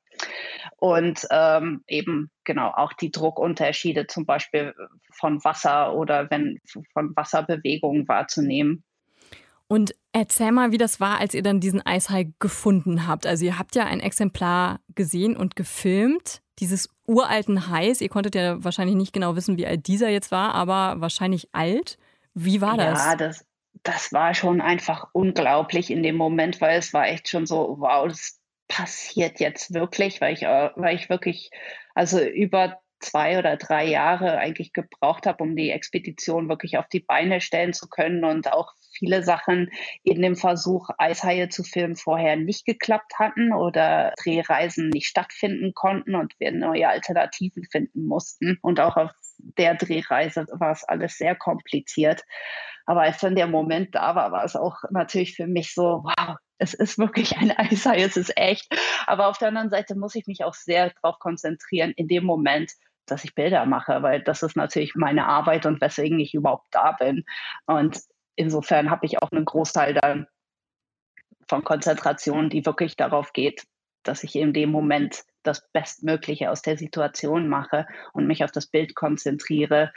Und 0.77 1.27
ähm, 1.31 1.83
eben 1.87 2.29
genau 2.43 2.69
auch 2.69 2.93
die 2.93 3.11
Druckunterschiede 3.11 4.07
zum 4.07 4.25
Beispiel 4.25 4.73
von 5.13 5.43
Wasser 5.43 5.95
oder 5.95 6.29
wenn 6.29 6.59
von 6.93 7.15
Wasserbewegungen 7.15 8.07
wahrzunehmen. 8.07 8.83
Und 9.67 9.95
erzähl 10.11 10.51
mal, 10.51 10.71
wie 10.71 10.77
das 10.77 10.99
war, 10.99 11.19
als 11.19 11.33
ihr 11.33 11.43
dann 11.43 11.61
diesen 11.61 11.85
Eishai 11.85 12.33
gefunden 12.39 13.07
habt. 13.07 13.25
Also 13.25 13.45
ihr 13.45 13.57
habt 13.57 13.75
ja 13.75 13.85
ein 13.85 14.01
Exemplar 14.01 14.81
gesehen 14.95 15.37
und 15.37 15.55
gefilmt, 15.55 16.41
dieses 16.59 16.89
uralten 17.07 17.69
Hais. 17.69 18.01
Ihr 18.01 18.09
konntet 18.09 18.35
ja 18.35 18.61
wahrscheinlich 18.63 18.97
nicht 18.97 19.13
genau 19.13 19.35
wissen, 19.35 19.57
wie 19.57 19.65
alt 19.65 19.87
dieser 19.87 20.09
jetzt 20.09 20.31
war, 20.31 20.55
aber 20.55 20.99
wahrscheinlich 20.99 21.49
alt. 21.53 21.97
Wie 22.33 22.59
war 22.59 22.75
das? 22.75 23.05
Ja, 23.05 23.15
das, 23.15 23.45
das 23.83 24.13
war 24.13 24.33
schon 24.33 24.61
einfach 24.61 25.09
unglaublich 25.13 25.89
in 25.91 26.03
dem 26.03 26.15
Moment, 26.15 26.61
weil 26.61 26.77
es 26.77 26.93
war 26.93 27.07
echt 27.07 27.29
schon 27.29 27.45
so, 27.45 27.77
wow, 27.79 28.07
das 28.07 28.39
passiert 28.67 29.39
jetzt 29.39 29.73
wirklich, 29.73 30.21
weil 30.21 30.33
ich, 30.33 30.43
äh, 30.43 30.69
weil 30.75 30.95
ich 30.95 31.09
wirklich, 31.09 31.51
also 31.93 32.21
über 32.21 32.79
zwei 33.01 33.39
oder 33.39 33.57
drei 33.57 33.85
Jahre 33.85 34.37
eigentlich 34.37 34.73
gebraucht 34.73 35.25
habe, 35.25 35.43
um 35.43 35.55
die 35.55 35.71
Expedition 35.71 36.49
wirklich 36.49 36.77
auf 36.77 36.87
die 36.87 36.99
Beine 36.99 37.41
stellen 37.41 37.73
zu 37.73 37.89
können 37.89 38.23
und 38.23 38.51
auch 38.53 38.73
viele 38.97 39.23
Sachen 39.23 39.71
in 40.03 40.21
dem 40.21 40.35
Versuch, 40.35 40.89
Eishaie 40.97 41.49
zu 41.49 41.63
filmen, 41.63 41.95
vorher 41.95 42.35
nicht 42.35 42.65
geklappt 42.65 43.13
hatten 43.17 43.53
oder 43.53 44.13
Drehreisen 44.21 44.89
nicht 44.89 45.07
stattfinden 45.07 45.73
konnten 45.73 46.15
und 46.15 46.33
wir 46.39 46.51
neue 46.51 46.87
Alternativen 46.87 47.63
finden 47.63 48.05
mussten. 48.05 48.59
Und 48.61 48.79
auch 48.79 48.97
auf 48.97 49.11
der 49.57 49.75
Drehreise 49.75 50.45
war 50.51 50.71
es 50.71 50.83
alles 50.83 51.17
sehr 51.17 51.35
kompliziert. 51.35 52.23
Aber 52.85 53.01
als 53.01 53.19
dann 53.19 53.35
der 53.35 53.47
Moment 53.47 53.95
da 53.95 54.15
war, 54.15 54.31
war 54.31 54.43
es 54.43 54.55
auch 54.55 54.83
natürlich 54.89 55.35
für 55.35 55.47
mich 55.47 55.73
so, 55.73 56.03
wow, 56.03 56.37
es 56.57 56.73
ist 56.73 56.97
wirklich 56.97 57.37
ein 57.37 57.51
Eishai, 57.51 58.01
es 58.01 58.17
ist 58.17 58.37
echt. 58.37 58.67
Aber 59.07 59.27
auf 59.27 59.37
der 59.37 59.49
anderen 59.49 59.69
Seite 59.69 59.95
muss 59.95 60.15
ich 60.15 60.27
mich 60.27 60.43
auch 60.43 60.53
sehr 60.53 60.91
darauf 61.01 61.19
konzentrieren, 61.19 61.93
in 61.95 62.07
dem 62.07 62.25
Moment 62.25 62.71
dass 63.11 63.23
ich 63.23 63.35
Bilder 63.35 63.65
mache, 63.65 64.01
weil 64.01 64.21
das 64.21 64.41
ist 64.41 64.55
natürlich 64.55 64.95
meine 64.95 65.27
Arbeit 65.27 65.65
und 65.65 65.81
weswegen 65.81 66.19
ich 66.19 66.33
überhaupt 66.33 66.67
da 66.71 66.93
bin. 66.93 67.25
Und 67.65 67.99
insofern 68.35 68.89
habe 68.89 69.05
ich 69.05 69.21
auch 69.21 69.31
einen 69.31 69.45
Großteil 69.45 69.93
dann 69.95 70.27
von 71.47 71.63
Konzentration, 71.63 72.49
die 72.49 72.65
wirklich 72.65 72.95
darauf 72.95 73.33
geht, 73.33 73.65
dass 74.03 74.23
ich 74.23 74.35
in 74.35 74.53
dem 74.53 74.71
Moment 74.71 75.23
das 75.43 75.67
Bestmögliche 75.71 76.51
aus 76.51 76.61
der 76.61 76.77
Situation 76.77 77.47
mache 77.47 77.87
und 78.13 78.27
mich 78.27 78.43
auf 78.43 78.51
das 78.51 78.67
Bild 78.67 78.95
konzentriere. 78.95 79.91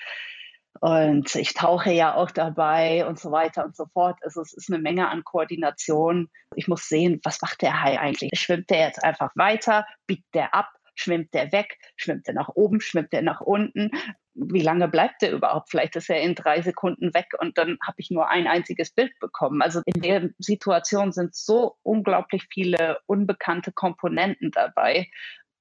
Und 0.81 1.35
ich 1.37 1.55
tauche 1.55 1.93
ja 1.93 2.15
auch 2.15 2.31
dabei 2.31 3.07
und 3.07 3.19
so 3.19 3.31
weiter 3.31 3.65
und 3.65 3.77
so 3.77 3.87
fort. 3.87 4.19
Also 4.23 4.43
es 4.43 4.53
ist 4.53 4.71
eine 4.71 4.83
Menge 4.83 5.09
an 5.09 5.25
Koordination. 5.25 6.29
Ich 6.57 6.69
muss 6.69 6.89
sehen, 6.89 7.21
was 7.23 7.41
macht 7.43 7.63
der 7.63 7.83
Hai 7.83 7.99
eigentlich? 7.99 8.39
Schwimmt 8.39 8.71
der 8.71 8.81
jetzt 8.81 9.03
einfach 9.03 9.31
weiter? 9.37 9.87
Biegt 10.07 10.35
der 10.35 10.55
ab? 10.55 10.69
Schwimmt 10.97 11.33
der 11.33 11.53
weg? 11.53 11.79
Schwimmt 11.97 12.27
der 12.27 12.35
nach 12.35 12.49
oben? 12.49 12.81
Schwimmt 12.81 13.13
der 13.13 13.23
nach 13.23 13.41
unten? 13.41 13.91
Wie 14.35 14.63
lange 14.63 14.89
bleibt 14.89 15.23
der 15.23 15.33
überhaupt? 15.33 15.71
Vielleicht 15.71 15.97
ist 15.97 16.11
er 16.11 16.21
in 16.21 16.35
drei 16.35 16.61
Sekunden 16.61 17.15
weg 17.15 17.29
und 17.39 17.57
dann 17.57 17.79
habe 17.87 17.97
ich 17.99 18.11
nur 18.11 18.29
ein 18.29 18.47
einziges 18.47 18.91
Bild 18.91 19.13
bekommen. 19.21 19.63
Also 19.63 19.81
in 19.87 20.03
der 20.03 20.31
Situation 20.39 21.13
sind 21.13 21.35
so 21.35 21.77
unglaublich 21.83 22.47
viele 22.53 22.99
unbekannte 23.07 23.73
Komponenten 23.73 24.51
dabei 24.51 25.09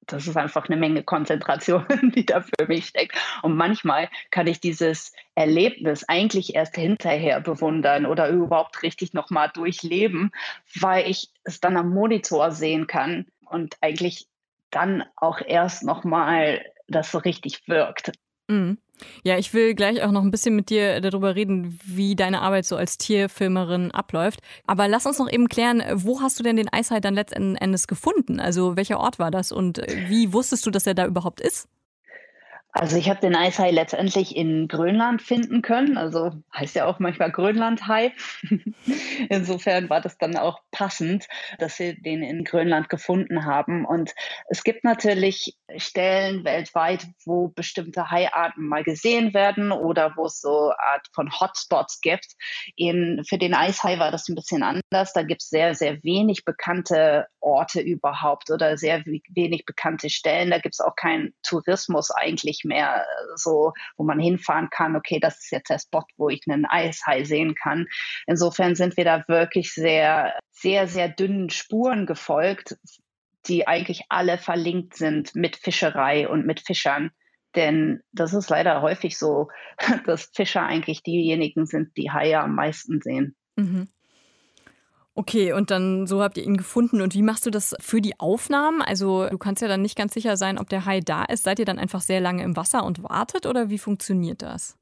das 0.06 0.26
ist 0.26 0.36
einfach 0.36 0.68
eine 0.68 0.76
Menge 0.76 1.02
Konzentration, 1.02 1.86
die 2.14 2.26
da 2.26 2.42
für 2.42 2.66
mich 2.66 2.86
steckt. 2.86 3.16
Und 3.42 3.56
manchmal 3.56 4.08
kann 4.30 4.46
ich 4.46 4.60
dieses 4.60 5.12
Erlebnis 5.34 6.04
eigentlich 6.08 6.54
erst 6.54 6.76
hinterher 6.76 7.40
bewundern 7.40 8.06
oder 8.06 8.28
überhaupt 8.28 8.82
richtig 8.82 9.14
nochmal 9.14 9.50
durchleben, 9.52 10.30
weil 10.80 11.08
ich 11.08 11.30
es 11.44 11.60
dann 11.60 11.76
am 11.76 11.90
Monitor 11.90 12.50
sehen 12.50 12.86
kann 12.86 13.26
und 13.46 13.76
eigentlich 13.80 14.26
dann 14.70 15.04
auch 15.16 15.40
erst 15.40 15.84
nochmal 15.84 16.64
das 16.88 17.10
so 17.10 17.18
richtig 17.18 17.66
wirkt. 17.68 18.12
Mhm. 18.48 18.78
Ja, 19.24 19.38
ich 19.38 19.52
will 19.52 19.74
gleich 19.74 20.02
auch 20.02 20.12
noch 20.12 20.22
ein 20.22 20.30
bisschen 20.30 20.54
mit 20.54 20.70
dir 20.70 21.00
darüber 21.00 21.34
reden, 21.34 21.78
wie 21.84 22.14
deine 22.14 22.42
Arbeit 22.42 22.64
so 22.64 22.76
als 22.76 22.96
Tierfilmerin 22.96 23.90
abläuft. 23.90 24.40
Aber 24.66 24.86
lass 24.86 25.06
uns 25.06 25.18
noch 25.18 25.30
eben 25.30 25.48
klären, 25.48 25.82
wo 25.94 26.20
hast 26.20 26.38
du 26.38 26.44
denn 26.44 26.56
den 26.56 26.72
Eishai 26.72 27.00
dann 27.00 27.14
letzten 27.14 27.56
Endes 27.56 27.86
gefunden? 27.88 28.38
Also 28.38 28.76
welcher 28.76 29.00
Ort 29.00 29.18
war 29.18 29.30
das 29.30 29.50
und 29.50 29.78
wie 29.78 30.32
wusstest 30.32 30.64
du, 30.66 30.70
dass 30.70 30.86
er 30.86 30.94
da 30.94 31.06
überhaupt 31.06 31.40
ist? 31.40 31.68
Also 32.76 32.96
ich 32.96 33.08
habe 33.08 33.20
den 33.20 33.36
Eishai 33.36 33.70
letztendlich 33.70 34.34
in 34.34 34.66
Grönland 34.66 35.22
finden 35.22 35.62
können. 35.62 35.96
Also 35.96 36.32
heißt 36.52 36.74
ja 36.74 36.86
auch 36.86 36.98
manchmal 36.98 37.30
Grönlandhai. 37.30 38.12
Insofern 39.28 39.88
war 39.88 40.00
das 40.00 40.18
dann 40.18 40.36
auch 40.36 40.58
passend, 40.72 41.28
dass 41.60 41.76
sie 41.76 41.94
den 42.02 42.24
in 42.24 42.42
Grönland 42.42 42.88
gefunden 42.88 43.44
haben. 43.44 43.84
Und 43.84 44.12
es 44.48 44.64
gibt 44.64 44.82
natürlich 44.82 45.56
Stellen 45.76 46.44
weltweit, 46.44 47.06
wo 47.24 47.46
bestimmte 47.46 48.10
Haiarten 48.10 48.66
mal 48.66 48.82
gesehen 48.82 49.34
werden 49.34 49.70
oder 49.70 50.12
wo 50.16 50.26
es 50.26 50.40
so 50.40 50.72
Art 50.72 51.06
von 51.14 51.30
Hotspots 51.30 52.00
gibt. 52.00 52.26
In, 52.74 53.22
für 53.28 53.38
den 53.38 53.54
Eishai 53.54 54.00
war 54.00 54.10
das 54.10 54.28
ein 54.28 54.34
bisschen 54.34 54.64
anders. 54.64 55.12
Da 55.12 55.22
gibt 55.22 55.42
es 55.42 55.48
sehr, 55.48 55.76
sehr 55.76 56.02
wenig 56.02 56.44
bekannte 56.44 57.28
Orte 57.38 57.80
überhaupt 57.80 58.50
oder 58.50 58.76
sehr 58.76 59.04
wenig 59.04 59.64
bekannte 59.64 60.10
Stellen. 60.10 60.50
Da 60.50 60.58
gibt 60.58 60.74
es 60.74 60.80
auch 60.80 60.96
keinen 60.96 61.34
Tourismus 61.44 62.10
eigentlich 62.10 62.63
mehr 62.64 63.02
äh, 63.02 63.36
so, 63.36 63.72
wo 63.96 64.04
man 64.04 64.20
hinfahren 64.20 64.68
kann, 64.70 64.96
okay, 64.96 65.20
das 65.20 65.38
ist 65.38 65.50
jetzt 65.50 65.70
der 65.70 65.78
Spot, 65.78 66.04
wo 66.16 66.28
ich 66.28 66.42
einen 66.48 66.66
Eishai 66.66 67.24
sehen 67.24 67.54
kann. 67.54 67.86
Insofern 68.26 68.74
sind 68.74 68.96
wir 68.96 69.04
da 69.04 69.24
wirklich 69.28 69.72
sehr, 69.72 70.34
sehr, 70.50 70.86
sehr 70.88 71.08
dünnen 71.08 71.50
Spuren 71.50 72.06
gefolgt, 72.06 72.76
die 73.46 73.66
eigentlich 73.66 74.04
alle 74.08 74.38
verlinkt 74.38 74.96
sind 74.96 75.34
mit 75.34 75.56
Fischerei 75.56 76.28
und 76.28 76.46
mit 76.46 76.60
Fischern. 76.60 77.10
Denn 77.54 78.00
das 78.12 78.34
ist 78.34 78.50
leider 78.50 78.82
häufig 78.82 79.18
so, 79.18 79.48
dass 80.06 80.30
Fischer 80.34 80.62
eigentlich 80.62 81.02
diejenigen 81.02 81.66
sind, 81.66 81.96
die 81.96 82.10
Haie 82.10 82.40
am 82.40 82.54
meisten 82.54 83.00
sehen. 83.00 83.36
Mhm. 83.56 83.88
Okay, 85.16 85.52
und 85.52 85.70
dann 85.70 86.08
so 86.08 86.22
habt 86.22 86.36
ihr 86.38 86.44
ihn 86.44 86.56
gefunden. 86.56 87.00
Und 87.00 87.14
wie 87.14 87.22
machst 87.22 87.46
du 87.46 87.50
das 87.50 87.74
für 87.80 88.00
die 88.00 88.18
Aufnahmen? 88.18 88.82
Also 88.82 89.28
du 89.28 89.38
kannst 89.38 89.62
ja 89.62 89.68
dann 89.68 89.82
nicht 89.82 89.96
ganz 89.96 90.12
sicher 90.12 90.36
sein, 90.36 90.58
ob 90.58 90.68
der 90.68 90.86
Hai 90.86 91.00
da 91.00 91.24
ist. 91.24 91.44
Seid 91.44 91.60
ihr 91.60 91.64
dann 91.64 91.78
einfach 91.78 92.00
sehr 92.00 92.20
lange 92.20 92.42
im 92.42 92.56
Wasser 92.56 92.84
und 92.84 93.02
wartet 93.02 93.46
oder 93.46 93.70
wie 93.70 93.78
funktioniert 93.78 94.42
das? 94.42 94.76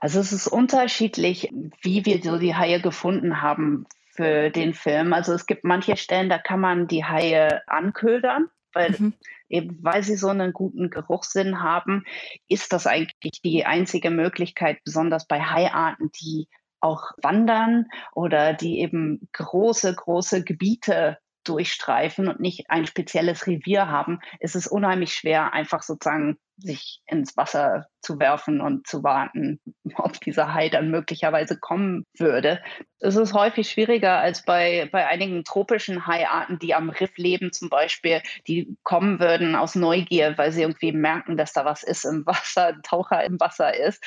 Also 0.00 0.20
es 0.20 0.32
ist 0.32 0.48
unterschiedlich, 0.48 1.50
wie 1.82 2.06
wir 2.06 2.22
so 2.22 2.38
die 2.38 2.54
Haie 2.54 2.80
gefunden 2.80 3.42
haben 3.42 3.86
für 4.10 4.50
den 4.50 4.72
Film. 4.72 5.12
Also 5.12 5.32
es 5.34 5.46
gibt 5.46 5.64
manche 5.64 5.96
Stellen, 5.96 6.30
da 6.30 6.38
kann 6.38 6.60
man 6.60 6.88
die 6.88 7.04
Haie 7.04 7.62
anködern, 7.68 8.48
weil 8.72 8.94
mhm. 8.98 9.12
eben 9.50 9.78
weil 9.82 10.02
sie 10.02 10.16
so 10.16 10.28
einen 10.28 10.54
guten 10.54 10.88
Geruchssinn 10.88 11.62
haben, 11.62 12.04
ist 12.48 12.72
das 12.72 12.86
eigentlich 12.86 13.42
die 13.44 13.66
einzige 13.66 14.10
Möglichkeit, 14.10 14.78
besonders 14.84 15.26
bei 15.26 15.40
Haiarten, 15.40 16.10
die 16.20 16.48
auch 16.82 17.12
wandern 17.22 17.86
oder 18.14 18.52
die 18.52 18.80
eben 18.80 19.28
große, 19.32 19.94
große 19.94 20.44
Gebiete 20.44 21.18
durchstreifen 21.44 22.28
und 22.28 22.40
nicht 22.40 22.70
ein 22.70 22.86
spezielles 22.86 23.46
Revier 23.46 23.88
haben, 23.88 24.20
ist 24.40 24.54
es 24.54 24.66
unheimlich 24.66 25.14
schwer, 25.14 25.52
einfach 25.52 25.82
sozusagen 25.82 26.38
sich 26.56 27.00
ins 27.06 27.36
Wasser 27.36 27.86
zu 28.02 28.20
werfen 28.20 28.60
und 28.60 28.86
zu 28.86 29.02
warten, 29.02 29.60
ob 29.96 30.20
dieser 30.20 30.54
Hai 30.54 30.68
dann 30.68 30.90
möglicherweise 30.90 31.58
kommen 31.58 32.06
würde. 32.16 32.62
Es 33.00 33.16
ist 33.16 33.34
häufig 33.34 33.68
schwieriger 33.70 34.18
als 34.18 34.44
bei, 34.44 34.88
bei 34.92 35.06
einigen 35.08 35.44
tropischen 35.44 36.06
Haiarten, 36.06 36.58
die 36.58 36.74
am 36.74 36.90
Riff 36.90 37.16
leben 37.16 37.52
zum 37.52 37.68
Beispiel, 37.68 38.22
die 38.46 38.76
kommen 38.84 39.18
würden 39.18 39.56
aus 39.56 39.74
Neugier, 39.74 40.34
weil 40.36 40.52
sie 40.52 40.62
irgendwie 40.62 40.92
merken, 40.92 41.36
dass 41.36 41.52
da 41.52 41.64
was 41.64 41.82
ist 41.82 42.04
im 42.04 42.24
Wasser, 42.26 42.68
ein 42.68 42.82
Taucher 42.82 43.24
im 43.24 43.40
Wasser 43.40 43.74
ist 43.74 44.04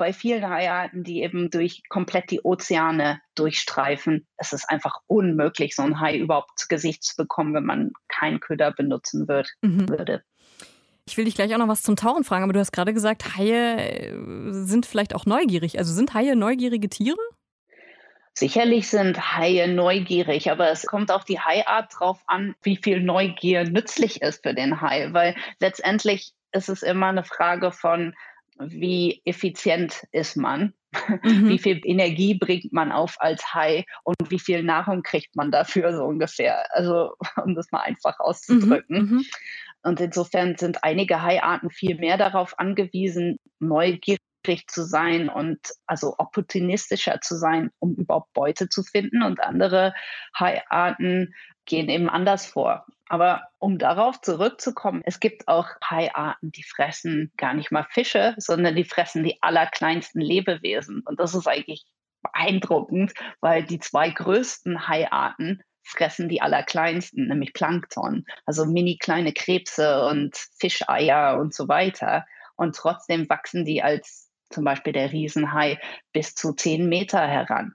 bei 0.00 0.14
vielen 0.14 0.48
Haiarten, 0.48 1.04
die 1.04 1.22
eben 1.22 1.50
durch 1.50 1.82
komplett 1.90 2.30
die 2.30 2.40
Ozeane 2.40 3.20
durchstreifen, 3.34 4.26
ist 4.38 4.54
es 4.54 4.66
einfach 4.66 5.00
unmöglich, 5.06 5.76
so 5.76 5.82
ein 5.82 6.00
Hai 6.00 6.16
überhaupt 6.16 6.58
zu 6.58 6.68
Gesicht 6.68 7.04
zu 7.04 7.16
bekommen, 7.16 7.52
wenn 7.52 7.66
man 7.66 7.92
keinen 8.08 8.40
Köder 8.40 8.72
benutzen 8.72 9.28
wird, 9.28 9.50
mhm. 9.60 9.90
würde. 9.90 10.24
Ich 11.04 11.18
will 11.18 11.26
dich 11.26 11.34
gleich 11.34 11.52
auch 11.54 11.58
noch 11.58 11.68
was 11.68 11.82
zum 11.82 11.96
Tauchen 11.96 12.24
fragen, 12.24 12.44
aber 12.44 12.54
du 12.54 12.60
hast 12.60 12.72
gerade 12.72 12.94
gesagt, 12.94 13.36
Haie 13.36 13.76
äh, 13.76 14.14
sind 14.52 14.86
vielleicht 14.86 15.14
auch 15.14 15.26
neugierig. 15.26 15.78
Also 15.78 15.92
sind 15.92 16.14
Haie 16.14 16.34
neugierige 16.34 16.88
Tiere? 16.88 17.18
Sicherlich 18.32 18.88
sind 18.88 19.36
Haie 19.36 19.68
neugierig, 19.68 20.50
aber 20.50 20.70
es 20.70 20.86
kommt 20.86 21.10
auf 21.10 21.26
die 21.26 21.40
Haiart 21.40 21.92
drauf 21.98 22.22
an, 22.26 22.54
wie 22.62 22.76
viel 22.78 23.02
Neugier 23.02 23.64
nützlich 23.64 24.22
ist 24.22 24.42
für 24.42 24.54
den 24.54 24.80
Hai, 24.80 25.12
weil 25.12 25.36
letztendlich 25.58 26.32
ist 26.52 26.70
es 26.70 26.82
immer 26.82 27.08
eine 27.08 27.22
Frage 27.22 27.70
von, 27.70 28.14
wie 28.60 29.22
effizient 29.24 30.04
ist 30.12 30.36
man, 30.36 30.74
mhm. 31.22 31.48
wie 31.48 31.58
viel 31.58 31.80
Energie 31.84 32.34
bringt 32.34 32.72
man 32.72 32.92
auf 32.92 33.16
als 33.18 33.54
Hai 33.54 33.84
und 34.04 34.30
wie 34.30 34.38
viel 34.38 34.62
Nahrung 34.62 35.02
kriegt 35.02 35.36
man 35.36 35.50
dafür 35.50 35.96
so 35.96 36.04
ungefähr. 36.04 36.64
Also 36.74 37.12
um 37.44 37.54
das 37.54 37.70
mal 37.72 37.80
einfach 37.80 38.18
auszudrücken. 38.20 39.02
Mhm. 39.02 39.10
mhm. 39.16 39.24
Und 39.82 39.98
insofern 39.98 40.56
sind 40.58 40.84
einige 40.84 41.22
Haiarten 41.22 41.70
viel 41.70 41.96
mehr 41.96 42.18
darauf 42.18 42.58
angewiesen, 42.58 43.38
neugierig 43.60 44.20
zu 44.68 44.82
sein 44.84 45.28
und 45.28 45.58
also 45.86 46.14
opportunistischer 46.18 47.20
zu 47.20 47.36
sein, 47.36 47.70
um 47.78 47.94
überhaupt 47.94 48.32
Beute 48.32 48.68
zu 48.68 48.82
finden. 48.82 49.22
Und 49.22 49.40
andere 49.40 49.94
Haiarten 50.38 51.34
gehen 51.66 51.88
eben 51.88 52.08
anders 52.08 52.46
vor. 52.46 52.86
Aber 53.08 53.42
um 53.58 53.78
darauf 53.78 54.20
zurückzukommen, 54.20 55.02
es 55.04 55.18
gibt 55.20 55.48
auch 55.48 55.66
Haiarten, 55.84 56.52
die 56.52 56.62
fressen 56.62 57.32
gar 57.36 57.54
nicht 57.54 57.72
mal 57.72 57.86
Fische, 57.90 58.34
sondern 58.38 58.76
die 58.76 58.84
fressen 58.84 59.24
die 59.24 59.38
allerkleinsten 59.42 60.20
Lebewesen. 60.20 61.02
Und 61.04 61.18
das 61.18 61.34
ist 61.34 61.46
eigentlich 61.46 61.86
beeindruckend, 62.22 63.12
weil 63.40 63.64
die 63.64 63.78
zwei 63.78 64.10
größten 64.10 64.88
Haiarten 64.88 65.62
fressen 65.82 66.28
die 66.28 66.40
allerkleinsten, 66.40 67.28
nämlich 67.28 67.52
Plankton, 67.52 68.24
also 68.46 68.64
mini 68.64 68.96
kleine 68.98 69.32
Krebse 69.32 70.04
und 70.06 70.36
Fischeier 70.58 71.38
und 71.40 71.54
so 71.54 71.68
weiter. 71.68 72.26
Und 72.56 72.76
trotzdem 72.76 73.28
wachsen 73.28 73.64
die 73.64 73.82
als 73.82 74.29
zum 74.50 74.64
Beispiel 74.64 74.92
der 74.92 75.12
Riesenhai 75.12 75.78
bis 76.12 76.34
zu 76.34 76.52
zehn 76.52 76.88
Meter 76.88 77.26
heran. 77.26 77.72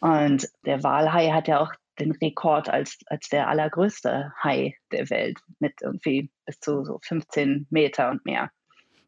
Und 0.00 0.48
der 0.64 0.82
Walhai 0.82 1.30
hat 1.30 1.48
ja 1.48 1.60
auch 1.60 1.72
den 1.98 2.12
Rekord 2.12 2.68
als, 2.68 2.98
als 3.06 3.28
der 3.28 3.48
allergrößte 3.48 4.32
Hai 4.42 4.74
der 4.90 5.10
Welt 5.10 5.38
mit 5.58 5.74
irgendwie 5.82 6.30
bis 6.46 6.58
zu 6.60 6.84
so 6.84 6.98
15 7.02 7.66
Meter 7.70 8.10
und 8.10 8.24
mehr. 8.24 8.50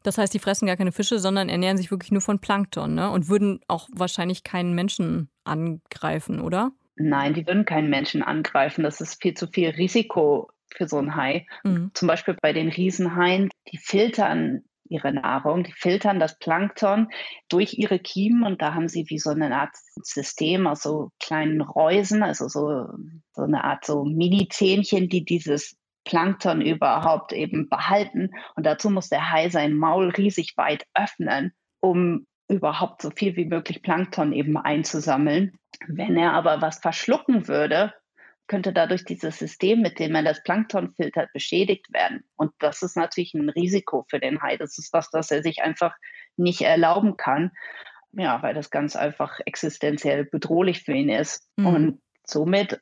Das 0.03 0.19
heißt, 0.19 0.35
die 0.35 0.39
fressen 0.39 0.67
gar 0.67 0.77
keine 0.77 0.93
Fische, 0.93 1.19
sondern 1.19 1.49
ernähren 1.49 1.77
sich 1.77 1.91
wirklich 1.91 2.11
nur 2.11 2.21
von 2.21 2.41
Plankton 2.41 2.95
ne? 2.95 3.11
und 3.11 3.29
würden 3.29 3.61
auch 3.69 3.89
wahrscheinlich 3.93 4.43
keinen 4.43 4.75
Menschen 4.75 5.31
angreifen, 5.45 6.41
oder? 6.41 6.73
Nein, 6.97 7.35
die 7.35 7.47
würden 7.47 7.65
keinen 7.65 7.89
Menschen 7.89 8.23
angreifen. 8.23 8.83
Das 8.83 9.01
ist 9.01 9.23
viel 9.23 9.35
zu 9.35 9.47
viel 9.47 9.71
Risiko 9.71 10.51
für 10.77 10.89
so 10.89 10.99
einen 10.99 11.17
Hai. 11.17 11.47
Mhm. 11.63 11.91
Zum 11.95 12.09
Beispiel 12.09 12.37
bei 12.41 12.53
den 12.53 12.69
Riesenhaien, 12.69 13.49
die 13.71 13.79
filtern 13.79 14.65
ihre 14.93 15.13
Nahrung. 15.13 15.65
Die 15.65 15.73
filtern 15.73 16.21
das 16.21 16.39
Plankton 16.39 17.09
durch 17.49 17.75
ihre 17.75 17.99
Kiemen 17.99 18.45
und 18.45 18.63
da 18.63 18.75
haben 18.75 18.89
sie 18.89 19.07
wie 19.09 19.19
so 19.19 19.31
eine 19.31 19.55
Art 19.57 19.75
System 20.03 20.67
aus 20.67 20.83
so 20.83 21.11
kleinen 21.21 21.61
Reusen, 21.61 22.23
also 22.23 22.49
so, 22.49 22.87
so 23.33 23.43
eine 23.43 23.65
Art 23.65 23.85
so 23.85 24.05
Mini-Zähnchen, 24.05 25.09
die 25.09 25.25
dieses 25.25 25.77
Plankton 26.05 26.61
überhaupt 26.61 27.33
eben 27.33 27.69
behalten. 27.69 28.31
Und 28.57 28.67
dazu 28.67 28.91
muss 28.91 29.09
der 29.09 29.31
Hai 29.31 29.49
sein 29.49 29.75
Maul 29.75 30.11
riesig 30.11 30.55
weit 30.57 30.85
öffnen, 30.95 31.53
um 31.81 32.27
überhaupt 32.49 33.03
so 33.03 33.11
viel 33.11 33.37
wie 33.37 33.47
möglich 33.47 33.83
Plankton 33.83 34.33
eben 34.33 34.57
einzusammeln. 34.57 35.57
Wenn 35.89 36.17
er 36.17 36.33
aber 36.33 36.61
was 36.61 36.79
verschlucken 36.79 37.49
würde, 37.49 37.95
könnte 38.53 38.75
dadurch 38.75 39.07
dieses 39.07 39.39
System, 39.39 39.81
mit 39.81 39.99
dem 39.99 40.13
man 40.13 40.27
das 40.27 40.43
Plankton 40.43 40.93
filtert, 40.93 41.33
beschädigt 41.33 41.91
werden. 41.91 42.23
Und 42.37 42.53
das 42.59 42.83
ist 42.83 42.99
natürlich 42.99 43.33
ein 43.33 43.49
Risiko 43.49 44.05
für 44.11 44.21
den 44.21 44.43
Hai. 44.43 44.59
Das 44.59 44.77
ist 44.77 44.93
was, 44.93 45.09
das 45.09 45.31
er 45.31 45.43
sich 45.43 45.63
einfach 45.63 45.95
nicht 46.37 46.61
erlauben 46.61 47.17
kann. 47.17 47.53
Ja, 48.13 48.43
weil 48.43 48.53
das 48.53 48.69
ganz 48.69 48.95
einfach 48.95 49.41
existenziell 49.47 50.27
bedrohlich 50.27 50.83
für 50.83 50.93
ihn 50.93 51.09
ist. 51.09 51.49
Mhm. 51.57 51.67
Und 51.67 52.03
somit 52.27 52.79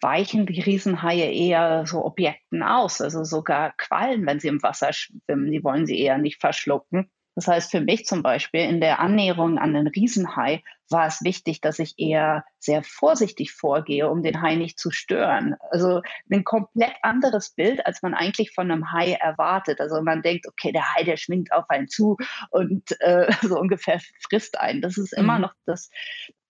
weichen 0.00 0.46
die 0.46 0.60
Riesenhaie 0.60 1.28
eher 1.28 1.86
so 1.86 2.04
Objekten 2.04 2.62
aus, 2.62 3.00
also 3.00 3.24
sogar 3.24 3.74
Quallen, 3.76 4.24
wenn 4.26 4.38
sie 4.38 4.46
im 4.46 4.62
Wasser 4.62 4.92
schwimmen. 4.92 5.50
Die 5.50 5.64
wollen 5.64 5.86
sie 5.86 5.98
eher 5.98 6.18
nicht 6.18 6.40
verschlucken. 6.40 7.10
Das 7.34 7.48
heißt, 7.48 7.70
für 7.70 7.80
mich 7.80 8.04
zum 8.04 8.22
Beispiel 8.22 8.60
in 8.60 8.80
der 8.80 9.00
Annäherung 9.00 9.58
an 9.58 9.74
den 9.74 9.88
Riesenhai 9.88 10.62
war 10.90 11.06
es 11.06 11.24
wichtig, 11.24 11.60
dass 11.60 11.78
ich 11.78 11.94
eher 11.98 12.44
sehr 12.58 12.82
vorsichtig 12.82 13.52
vorgehe, 13.52 14.08
um 14.08 14.22
den 14.22 14.40
Hai 14.42 14.54
nicht 14.54 14.78
zu 14.78 14.90
stören. 14.90 15.56
Also 15.70 16.02
ein 16.30 16.44
komplett 16.44 16.94
anderes 17.02 17.50
Bild, 17.50 17.84
als 17.86 18.02
man 18.02 18.14
eigentlich 18.14 18.52
von 18.52 18.70
einem 18.70 18.92
Hai 18.92 19.12
erwartet. 19.12 19.80
Also 19.80 20.00
man 20.02 20.22
denkt, 20.22 20.46
okay, 20.46 20.72
der 20.72 20.94
Hai, 20.94 21.04
der 21.04 21.16
schwingt 21.16 21.52
auf 21.52 21.68
einen 21.68 21.88
zu 21.88 22.16
und 22.50 22.82
äh, 23.00 23.26
so 23.42 23.58
ungefähr 23.58 24.00
frisst 24.28 24.58
einen. 24.60 24.82
Das 24.82 24.98
ist 24.98 25.12
immer 25.12 25.36
mhm. 25.36 25.42
noch 25.42 25.54
das 25.66 25.90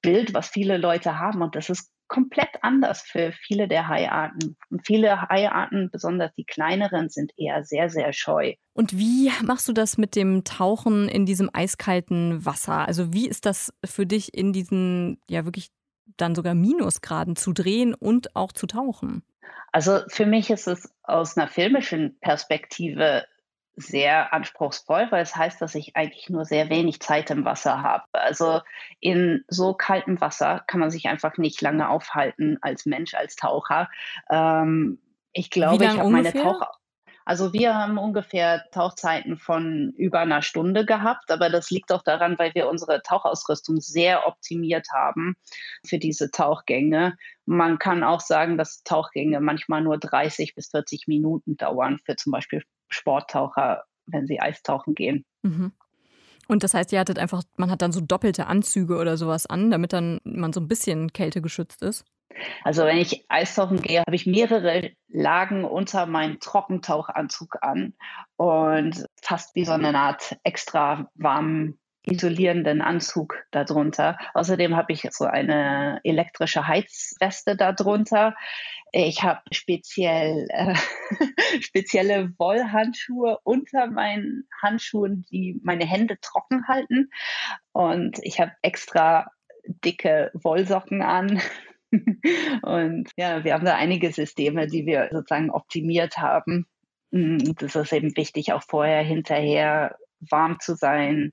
Bild, 0.02 0.34
was 0.34 0.48
viele 0.48 0.76
Leute 0.76 1.18
haben 1.18 1.40
und 1.40 1.56
das 1.56 1.70
ist 1.70 1.93
komplett 2.08 2.62
anders 2.62 3.02
für 3.02 3.32
viele 3.32 3.68
der 3.68 3.88
Haiarten. 3.88 4.56
Und 4.70 4.86
viele 4.86 5.22
Haiarten, 5.22 5.90
besonders 5.90 6.32
die 6.34 6.44
kleineren, 6.44 7.08
sind 7.08 7.32
eher 7.36 7.64
sehr, 7.64 7.88
sehr 7.90 8.12
scheu. 8.12 8.54
Und 8.72 8.96
wie 8.96 9.30
machst 9.42 9.68
du 9.68 9.72
das 9.72 9.98
mit 9.98 10.16
dem 10.16 10.44
Tauchen 10.44 11.08
in 11.08 11.26
diesem 11.26 11.50
eiskalten 11.52 12.44
Wasser? 12.44 12.86
Also 12.86 13.12
wie 13.12 13.28
ist 13.28 13.46
das 13.46 13.72
für 13.84 14.06
dich 14.06 14.34
in 14.34 14.52
diesen, 14.52 15.20
ja 15.28 15.44
wirklich 15.44 15.70
dann 16.16 16.34
sogar 16.34 16.54
Minusgraden 16.54 17.36
zu 17.36 17.52
drehen 17.52 17.94
und 17.94 18.36
auch 18.36 18.52
zu 18.52 18.66
tauchen? 18.66 19.22
Also 19.72 20.00
für 20.08 20.26
mich 20.26 20.50
ist 20.50 20.68
es 20.68 20.88
aus 21.02 21.36
einer 21.36 21.48
filmischen 21.48 22.16
Perspektive 22.20 23.24
sehr 23.76 24.32
anspruchsvoll, 24.32 25.08
weil 25.10 25.22
es 25.22 25.34
heißt, 25.34 25.60
dass 25.60 25.74
ich 25.74 25.96
eigentlich 25.96 26.30
nur 26.30 26.44
sehr 26.44 26.70
wenig 26.70 27.00
Zeit 27.00 27.30
im 27.30 27.44
Wasser 27.44 27.82
habe. 27.82 28.04
Also 28.12 28.60
in 29.00 29.44
so 29.48 29.74
kaltem 29.74 30.20
Wasser 30.20 30.62
kann 30.66 30.80
man 30.80 30.90
sich 30.90 31.06
einfach 31.06 31.36
nicht 31.38 31.60
lange 31.60 31.88
aufhalten 31.88 32.58
als 32.60 32.86
Mensch, 32.86 33.14
als 33.14 33.36
Taucher. 33.36 33.88
Ähm, 34.30 34.98
ich 35.32 35.50
glaube, 35.50 35.84
ich 35.84 35.90
habe 35.90 36.10
meine 36.10 36.32
Taucher. 36.32 36.70
Also 37.26 37.54
wir 37.54 37.74
haben 37.74 37.96
ungefähr 37.96 38.64
Tauchzeiten 38.70 39.38
von 39.38 39.94
über 39.96 40.20
einer 40.20 40.42
Stunde 40.42 40.84
gehabt, 40.84 41.30
aber 41.30 41.48
das 41.48 41.70
liegt 41.70 41.90
auch 41.90 42.02
daran, 42.02 42.38
weil 42.38 42.54
wir 42.54 42.68
unsere 42.68 43.00
Tauchausrüstung 43.00 43.80
sehr 43.80 44.26
optimiert 44.26 44.88
haben 44.92 45.34
für 45.86 45.98
diese 45.98 46.30
Tauchgänge. 46.30 47.16
Man 47.46 47.78
kann 47.78 48.04
auch 48.04 48.20
sagen, 48.20 48.58
dass 48.58 48.82
Tauchgänge 48.82 49.40
manchmal 49.40 49.80
nur 49.80 49.96
30 49.96 50.54
bis 50.54 50.68
40 50.68 51.08
Minuten 51.08 51.56
dauern 51.56 51.98
für 52.04 52.14
zum 52.16 52.30
Beispiel 52.30 52.62
Sporttaucher, 52.94 53.84
wenn 54.06 54.26
sie 54.26 54.40
Eistauchen 54.40 54.94
gehen. 54.94 55.24
Mhm. 55.42 55.72
Und 56.46 56.62
das 56.62 56.74
heißt, 56.74 56.92
ihr 56.92 57.00
hattet 57.00 57.18
einfach, 57.18 57.42
man 57.56 57.70
hat 57.70 57.82
dann 57.82 57.92
so 57.92 58.00
doppelte 58.00 58.46
Anzüge 58.46 58.96
oder 58.98 59.16
sowas 59.16 59.46
an, 59.46 59.70
damit 59.70 59.92
dann 59.92 60.20
man 60.24 60.52
so 60.52 60.60
ein 60.60 60.68
bisschen 60.68 61.12
kältegeschützt 61.12 61.82
ist? 61.82 62.04
Also 62.64 62.84
wenn 62.84 62.98
ich 62.98 63.24
Eistauchen 63.28 63.80
gehe, 63.80 64.00
habe 64.00 64.16
ich 64.16 64.26
mehrere 64.26 64.90
Lagen 65.08 65.64
unter 65.64 66.06
meinen 66.06 66.40
Trockentauchanzug 66.40 67.62
an 67.62 67.94
und 68.36 69.06
fast 69.22 69.54
wie 69.54 69.64
so 69.64 69.72
eine 69.72 69.96
Art 69.96 70.36
extra 70.42 71.08
warmen 71.14 71.78
isolierenden 72.06 72.82
Anzug 72.82 73.44
darunter. 73.50 74.18
Außerdem 74.34 74.76
habe 74.76 74.92
ich 74.92 75.08
so 75.10 75.24
eine 75.24 76.00
elektrische 76.04 76.66
Heizweste 76.66 77.56
darunter. 77.56 78.34
Ich 78.96 79.24
habe 79.24 79.40
speziell, 79.50 80.46
äh, 80.50 80.76
spezielle 81.60 82.32
Wollhandschuhe 82.38 83.38
unter 83.42 83.88
meinen 83.88 84.46
Handschuhen, 84.62 85.26
die 85.32 85.60
meine 85.64 85.84
Hände 85.84 86.16
trocken 86.20 86.68
halten. 86.68 87.10
Und 87.72 88.20
ich 88.22 88.38
habe 88.38 88.52
extra 88.62 89.32
dicke 89.84 90.30
Wollsocken 90.34 91.02
an. 91.02 91.42
Und 92.62 93.10
ja, 93.16 93.42
wir 93.42 93.54
haben 93.54 93.64
da 93.64 93.74
einige 93.74 94.12
Systeme, 94.12 94.68
die 94.68 94.86
wir 94.86 95.08
sozusagen 95.10 95.50
optimiert 95.50 96.18
haben. 96.18 96.64
Mm, 97.10 97.38
das 97.56 97.74
ist 97.74 97.92
eben 97.92 98.16
wichtig, 98.16 98.52
auch 98.52 98.62
vorher, 98.62 99.02
hinterher 99.02 99.96
warm 100.20 100.60
zu 100.60 100.76
sein, 100.76 101.32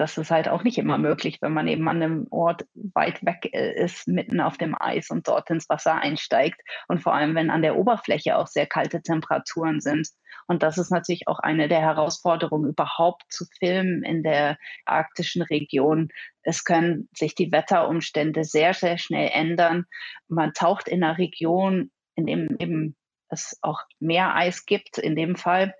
das 0.00 0.16
ist 0.16 0.30
halt 0.30 0.48
auch 0.48 0.64
nicht 0.64 0.78
immer 0.78 0.96
möglich, 0.96 1.38
wenn 1.42 1.52
man 1.52 1.68
eben 1.68 1.86
an 1.86 2.02
einem 2.02 2.26
Ort 2.30 2.64
weit 2.94 3.22
weg 3.24 3.50
äh, 3.52 3.84
ist, 3.84 4.08
mitten 4.08 4.40
auf 4.40 4.56
dem 4.56 4.74
Eis 4.80 5.10
und 5.10 5.28
dort 5.28 5.50
ins 5.50 5.68
Wasser 5.68 5.94
einsteigt. 5.94 6.58
Und 6.88 7.02
vor 7.02 7.12
allem, 7.12 7.34
wenn 7.34 7.50
an 7.50 7.60
der 7.60 7.76
Oberfläche 7.76 8.36
auch 8.36 8.46
sehr 8.46 8.66
kalte 8.66 9.02
Temperaturen 9.02 9.80
sind. 9.80 10.08
Und 10.46 10.62
das 10.62 10.78
ist 10.78 10.90
natürlich 10.90 11.28
auch 11.28 11.38
eine 11.38 11.68
der 11.68 11.80
Herausforderungen, 11.80 12.70
überhaupt 12.70 13.24
zu 13.28 13.44
filmen 13.58 14.02
in 14.02 14.22
der 14.22 14.56
arktischen 14.86 15.42
Region. 15.42 16.08
Es 16.42 16.64
können 16.64 17.10
sich 17.14 17.34
die 17.34 17.52
Wetterumstände 17.52 18.44
sehr, 18.44 18.72
sehr 18.72 18.96
schnell 18.96 19.30
ändern. 19.32 19.84
Man 20.28 20.54
taucht 20.54 20.88
in 20.88 21.04
einer 21.04 21.18
Region, 21.18 21.90
in 22.14 22.24
dem 22.24 22.56
eben 22.58 22.96
es 23.28 23.58
auch 23.60 23.80
mehr 24.00 24.34
Eis 24.34 24.64
gibt, 24.64 24.96
in 24.96 25.14
dem 25.14 25.36
Fall 25.36 25.74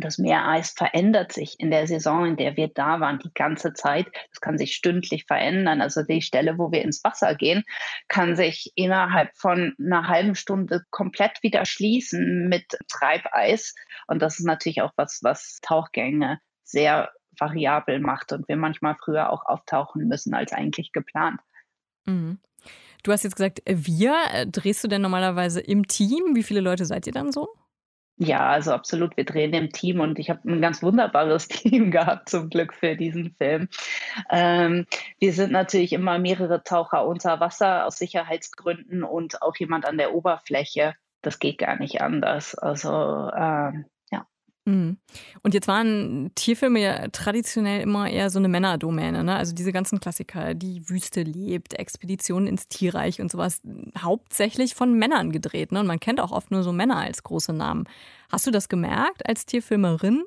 das 0.00 0.18
Meereis 0.18 0.70
verändert 0.70 1.32
sich 1.32 1.56
in 1.58 1.70
der 1.70 1.86
Saison, 1.86 2.26
in 2.26 2.36
der 2.36 2.56
wir 2.56 2.68
da 2.68 3.00
waren, 3.00 3.18
die 3.18 3.32
ganze 3.34 3.72
Zeit. 3.72 4.06
Das 4.30 4.40
kann 4.40 4.58
sich 4.58 4.74
stündlich 4.74 5.26
verändern. 5.26 5.80
Also 5.80 6.02
die 6.02 6.22
Stelle, 6.22 6.58
wo 6.58 6.72
wir 6.72 6.82
ins 6.82 7.02
Wasser 7.04 7.34
gehen, 7.34 7.62
kann 8.08 8.36
sich 8.36 8.72
innerhalb 8.74 9.36
von 9.36 9.74
einer 9.78 10.08
halben 10.08 10.34
Stunde 10.34 10.82
komplett 10.90 11.42
wieder 11.42 11.64
schließen 11.64 12.48
mit 12.48 12.76
Treibeis. 12.88 13.74
Und 14.06 14.20
das 14.22 14.38
ist 14.38 14.46
natürlich 14.46 14.82
auch 14.82 14.92
was, 14.96 15.20
was 15.22 15.58
Tauchgänge 15.62 16.40
sehr 16.64 17.10
variabel 17.38 18.00
macht 18.00 18.32
und 18.32 18.48
wir 18.48 18.56
manchmal 18.56 18.96
früher 19.02 19.30
auch 19.30 19.46
auftauchen 19.46 20.06
müssen 20.06 20.34
als 20.34 20.52
eigentlich 20.52 20.92
geplant. 20.92 21.40
Mhm. 22.04 22.38
Du 23.02 23.12
hast 23.12 23.24
jetzt 23.24 23.36
gesagt, 23.36 23.62
wir. 23.66 24.14
Drehst 24.46 24.84
du 24.84 24.88
denn 24.88 25.02
normalerweise 25.02 25.60
im 25.60 25.86
Team? 25.86 26.34
Wie 26.34 26.42
viele 26.42 26.60
Leute 26.60 26.84
seid 26.84 27.06
ihr 27.06 27.12
dann 27.12 27.32
so? 27.32 27.48
Ja, 28.22 28.50
also 28.50 28.72
absolut. 28.72 29.16
Wir 29.16 29.24
drehen 29.24 29.54
im 29.54 29.72
Team 29.72 29.98
und 29.98 30.18
ich 30.18 30.28
habe 30.28 30.40
ein 30.46 30.60
ganz 30.60 30.82
wunderbares 30.82 31.48
Team 31.48 31.90
gehabt, 31.90 32.28
zum 32.28 32.50
Glück 32.50 32.74
für 32.74 32.94
diesen 32.94 33.34
Film. 33.38 33.68
Ähm, 34.30 34.84
wir 35.18 35.32
sind 35.32 35.52
natürlich 35.52 35.94
immer 35.94 36.18
mehrere 36.18 36.62
Taucher 36.62 37.06
unter 37.06 37.40
Wasser 37.40 37.86
aus 37.86 37.96
Sicherheitsgründen 37.96 39.04
und 39.04 39.40
auch 39.40 39.56
jemand 39.56 39.86
an 39.86 39.96
der 39.96 40.12
Oberfläche. 40.12 40.94
Das 41.22 41.38
geht 41.38 41.56
gar 41.56 41.78
nicht 41.78 42.02
anders. 42.02 42.54
Also 42.54 43.30
ähm. 43.34 43.86
Und 45.42 45.54
jetzt 45.54 45.68
waren 45.68 46.30
Tierfilme 46.34 46.80
ja 46.80 47.08
traditionell 47.08 47.80
immer 47.80 48.08
eher 48.08 48.30
so 48.30 48.38
eine 48.38 48.48
Männerdomäne, 48.48 49.24
ne? 49.24 49.36
Also 49.36 49.54
diese 49.54 49.72
ganzen 49.72 50.00
Klassiker, 50.00 50.54
die 50.54 50.88
Wüste 50.88 51.22
lebt, 51.22 51.74
Expeditionen 51.74 52.46
ins 52.46 52.68
Tierreich 52.68 53.20
und 53.20 53.30
sowas, 53.30 53.60
hauptsächlich 53.98 54.74
von 54.74 54.94
Männern 54.98 55.32
gedreht, 55.32 55.72
ne? 55.72 55.80
Und 55.80 55.86
man 55.86 56.00
kennt 56.00 56.20
auch 56.20 56.32
oft 56.32 56.50
nur 56.50 56.62
so 56.62 56.72
Männer 56.72 56.98
als 56.98 57.22
große 57.22 57.52
Namen. 57.52 57.84
Hast 58.30 58.46
du 58.46 58.50
das 58.50 58.68
gemerkt 58.68 59.26
als 59.26 59.46
Tierfilmerin? 59.46 60.22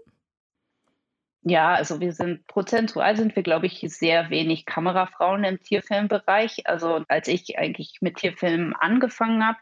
Ja, 1.46 1.74
also 1.74 2.00
wir 2.00 2.14
sind 2.14 2.48
prozentual 2.48 3.18
sind 3.18 3.36
wir, 3.36 3.44
glaube 3.44 3.66
ich, 3.66 3.84
sehr 3.90 4.30
wenig 4.30 4.66
Kamerafrauen 4.66 5.44
im 5.44 5.60
Tierfilmbereich. 5.60 6.66
Also 6.68 7.04
als 7.10 7.28
ich 7.28 7.58
eigentlich 7.60 7.98
mit 8.00 8.16
Tierfilmen 8.16 8.74
angefangen 8.74 9.46
habe 9.46 9.58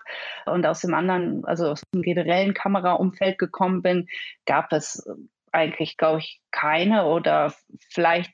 und 0.46 0.65
aus 0.67 0.82
dem 0.82 0.94
anderen, 0.94 1.44
also 1.46 1.70
aus 1.70 1.82
dem 1.94 2.04
generellen 2.04 2.54
Kameraumfeld 2.54 3.39
gekommen 3.39 3.82
bin, 3.82 4.08
gab 4.46 4.72
es 4.74 5.04
eigentlich, 5.52 5.98
glaube 5.98 6.20
ich, 6.20 6.39
keine 6.52 7.06
oder 7.06 7.52
vielleicht 7.89 8.32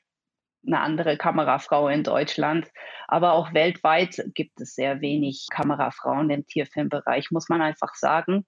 eine 0.66 0.80
andere 0.80 1.16
Kamerafrau 1.16 1.88
in 1.88 2.02
Deutschland. 2.02 2.70
Aber 3.06 3.32
auch 3.32 3.54
weltweit 3.54 4.22
gibt 4.34 4.60
es 4.60 4.74
sehr 4.74 5.00
wenig 5.00 5.46
Kamerafrauen 5.50 6.28
im 6.28 6.46
Tierfilmbereich, 6.46 7.30
muss 7.30 7.48
man 7.48 7.62
einfach 7.62 7.94
sagen. 7.94 8.44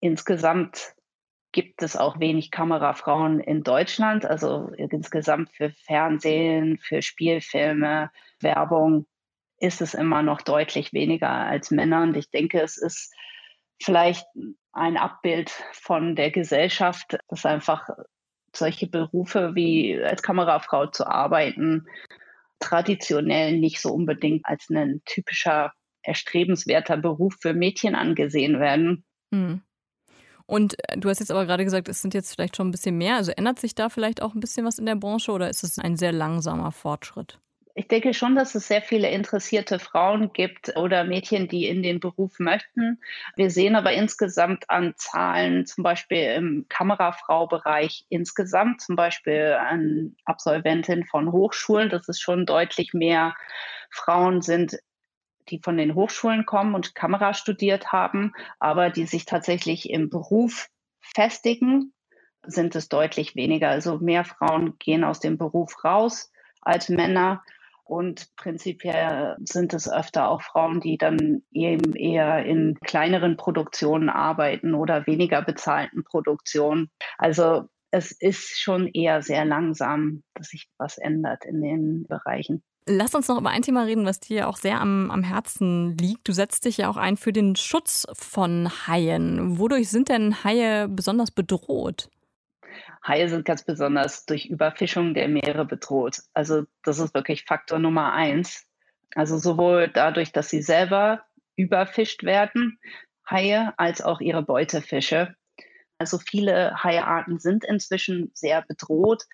Insgesamt 0.00 0.94
gibt 1.52 1.82
es 1.82 1.96
auch 1.96 2.20
wenig 2.20 2.50
Kamerafrauen 2.50 3.40
in 3.40 3.62
Deutschland. 3.62 4.24
Also 4.24 4.70
insgesamt 4.76 5.50
für 5.50 5.70
Fernsehen, 5.70 6.78
für 6.78 7.02
Spielfilme, 7.02 8.10
Werbung 8.40 9.06
ist 9.58 9.80
es 9.80 9.94
immer 9.94 10.22
noch 10.22 10.40
deutlich 10.40 10.92
weniger 10.92 11.30
als 11.30 11.70
Männer. 11.70 12.02
Und 12.02 12.16
ich 12.16 12.30
denke, 12.30 12.60
es 12.60 12.76
ist 12.76 13.12
vielleicht 13.82 14.26
ein 14.72 14.96
Abbild 14.96 15.50
von 15.72 16.16
der 16.16 16.30
Gesellschaft, 16.30 17.18
dass 17.28 17.44
einfach 17.44 17.88
solche 18.54 18.86
Berufe 18.86 19.54
wie 19.54 20.00
als 20.02 20.22
Kamerafrau 20.22 20.86
zu 20.86 21.06
arbeiten 21.06 21.86
traditionell 22.58 23.58
nicht 23.58 23.80
so 23.80 23.90
unbedingt 23.90 24.44
als 24.44 24.68
ein 24.70 25.02
typischer 25.06 25.72
erstrebenswerter 26.02 26.96
Beruf 26.96 27.36
für 27.40 27.54
Mädchen 27.54 27.94
angesehen 27.94 28.60
werden. 28.60 29.04
Mhm. 29.30 29.62
Und 30.50 30.76
äh, 30.88 30.98
du 30.98 31.08
hast 31.08 31.20
jetzt 31.20 31.30
aber 31.30 31.46
gerade 31.46 31.64
gesagt, 31.64 31.88
es 31.88 32.02
sind 32.02 32.12
jetzt 32.12 32.34
vielleicht 32.34 32.56
schon 32.56 32.68
ein 32.68 32.72
bisschen 32.72 32.98
mehr. 32.98 33.14
Also 33.14 33.30
ändert 33.30 33.60
sich 33.60 33.76
da 33.76 33.88
vielleicht 33.88 34.20
auch 34.20 34.34
ein 34.34 34.40
bisschen 34.40 34.66
was 34.66 34.80
in 34.80 34.86
der 34.86 34.96
Branche 34.96 35.30
oder 35.30 35.48
ist 35.48 35.62
es 35.62 35.78
ein 35.78 35.96
sehr 35.96 36.10
langsamer 36.10 36.72
Fortschritt? 36.72 37.38
Ich 37.76 37.86
denke 37.86 38.12
schon, 38.14 38.34
dass 38.34 38.56
es 38.56 38.66
sehr 38.66 38.82
viele 38.82 39.08
interessierte 39.10 39.78
Frauen 39.78 40.32
gibt 40.32 40.76
oder 40.76 41.04
Mädchen, 41.04 41.46
die 41.46 41.68
in 41.68 41.84
den 41.84 42.00
Beruf 42.00 42.40
möchten. 42.40 43.00
Wir 43.36 43.48
sehen 43.48 43.76
aber 43.76 43.92
insgesamt 43.92 44.68
an 44.68 44.94
Zahlen, 44.96 45.66
zum 45.66 45.84
Beispiel 45.84 46.34
im 46.34 46.66
Kamerafrau-Bereich 46.68 48.06
insgesamt, 48.08 48.80
zum 48.80 48.96
Beispiel 48.96 49.56
an 49.56 50.16
Absolventinnen 50.24 51.06
von 51.06 51.30
Hochschulen, 51.30 51.90
dass 51.90 52.08
es 52.08 52.20
schon 52.20 52.44
deutlich 52.44 52.92
mehr 52.92 53.36
Frauen 53.88 54.42
sind, 54.42 54.76
die 55.50 55.60
von 55.62 55.76
den 55.76 55.94
Hochschulen 55.94 56.46
kommen 56.46 56.74
und 56.74 56.94
Kamera 56.94 57.34
studiert 57.34 57.92
haben, 57.92 58.32
aber 58.58 58.90
die 58.90 59.06
sich 59.06 59.24
tatsächlich 59.24 59.90
im 59.90 60.10
Beruf 60.10 60.68
festigen, 61.00 61.92
sind 62.46 62.74
es 62.74 62.88
deutlich 62.88 63.36
weniger. 63.36 63.68
Also 63.68 63.98
mehr 63.98 64.24
Frauen 64.24 64.78
gehen 64.78 65.04
aus 65.04 65.20
dem 65.20 65.38
Beruf 65.38 65.84
raus 65.84 66.32
als 66.62 66.88
Männer. 66.88 67.42
Und 67.84 68.28
prinzipiell 68.36 69.36
sind 69.40 69.74
es 69.74 69.90
öfter 69.90 70.28
auch 70.28 70.42
Frauen, 70.42 70.80
die 70.80 70.96
dann 70.96 71.42
eben 71.50 71.94
eher 71.96 72.44
in 72.44 72.78
kleineren 72.84 73.36
Produktionen 73.36 74.08
arbeiten 74.08 74.74
oder 74.74 75.08
weniger 75.08 75.42
bezahlten 75.42 76.04
Produktionen. 76.04 76.88
Also 77.18 77.68
es 77.90 78.12
ist 78.12 78.60
schon 78.60 78.86
eher 78.86 79.22
sehr 79.22 79.44
langsam, 79.44 80.22
dass 80.34 80.50
sich 80.50 80.68
was 80.78 80.98
ändert 80.98 81.44
in 81.44 81.60
den 81.60 82.06
Bereichen. 82.06 82.62
Lass 82.92 83.14
uns 83.14 83.28
noch 83.28 83.38
über 83.38 83.50
ein 83.50 83.62
Thema 83.62 83.84
reden, 83.84 84.04
was 84.04 84.18
dir 84.18 84.48
auch 84.48 84.56
sehr 84.56 84.80
am, 84.80 85.12
am 85.12 85.22
Herzen 85.22 85.96
liegt. 85.96 86.26
Du 86.26 86.32
setzt 86.32 86.64
dich 86.64 86.78
ja 86.78 86.90
auch 86.90 86.96
ein 86.96 87.16
für 87.16 87.32
den 87.32 87.54
Schutz 87.54 88.04
von 88.14 88.68
Haien. 88.88 89.58
Wodurch 89.60 89.88
sind 89.88 90.08
denn 90.08 90.42
Haie 90.42 90.88
besonders 90.88 91.30
bedroht? 91.30 92.10
Haie 93.06 93.28
sind 93.28 93.44
ganz 93.44 93.64
besonders 93.64 94.26
durch 94.26 94.46
Überfischung 94.46 95.14
der 95.14 95.28
Meere 95.28 95.64
bedroht. 95.64 96.18
Also 96.34 96.64
das 96.82 96.98
ist 96.98 97.14
wirklich 97.14 97.44
Faktor 97.44 97.78
Nummer 97.78 98.12
eins. 98.12 98.66
Also 99.14 99.38
sowohl 99.38 99.88
dadurch, 99.88 100.32
dass 100.32 100.50
sie 100.50 100.62
selber 100.62 101.22
überfischt 101.54 102.24
werden, 102.24 102.78
Haie, 103.28 103.72
als 103.76 104.02
auch 104.02 104.20
ihre 104.20 104.42
Beutefische. 104.42 105.36
Also 106.00 106.16
viele 106.16 106.82
Haiarten 106.82 107.38
sind 107.38 107.62
inzwischen 107.62 108.30
sehr 108.32 108.62
bedroht. 108.62 109.24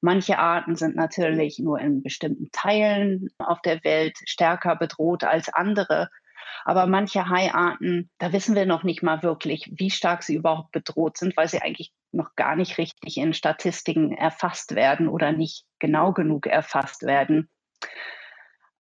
Manche 0.00 0.38
Arten 0.38 0.76
sind 0.76 0.94
natürlich 0.94 1.58
nur 1.58 1.80
in 1.80 2.00
bestimmten 2.04 2.48
Teilen 2.52 3.28
auf 3.38 3.60
der 3.62 3.82
Welt 3.82 4.16
stärker 4.24 4.76
bedroht 4.76 5.24
als 5.24 5.52
andere. 5.52 6.10
Aber 6.64 6.86
manche 6.86 7.28
Haiarten, 7.28 8.08
da 8.18 8.32
wissen 8.32 8.54
wir 8.54 8.66
noch 8.66 8.84
nicht 8.84 9.02
mal 9.02 9.24
wirklich, 9.24 9.72
wie 9.74 9.90
stark 9.90 10.22
sie 10.22 10.36
überhaupt 10.36 10.70
bedroht 10.70 11.16
sind, 11.16 11.36
weil 11.36 11.48
sie 11.48 11.60
eigentlich 11.60 11.92
noch 12.12 12.36
gar 12.36 12.54
nicht 12.54 12.78
richtig 12.78 13.16
in 13.16 13.34
Statistiken 13.34 14.12
erfasst 14.12 14.76
werden 14.76 15.08
oder 15.08 15.32
nicht 15.32 15.64
genau 15.80 16.12
genug 16.12 16.46
erfasst 16.46 17.02
werden. 17.02 17.50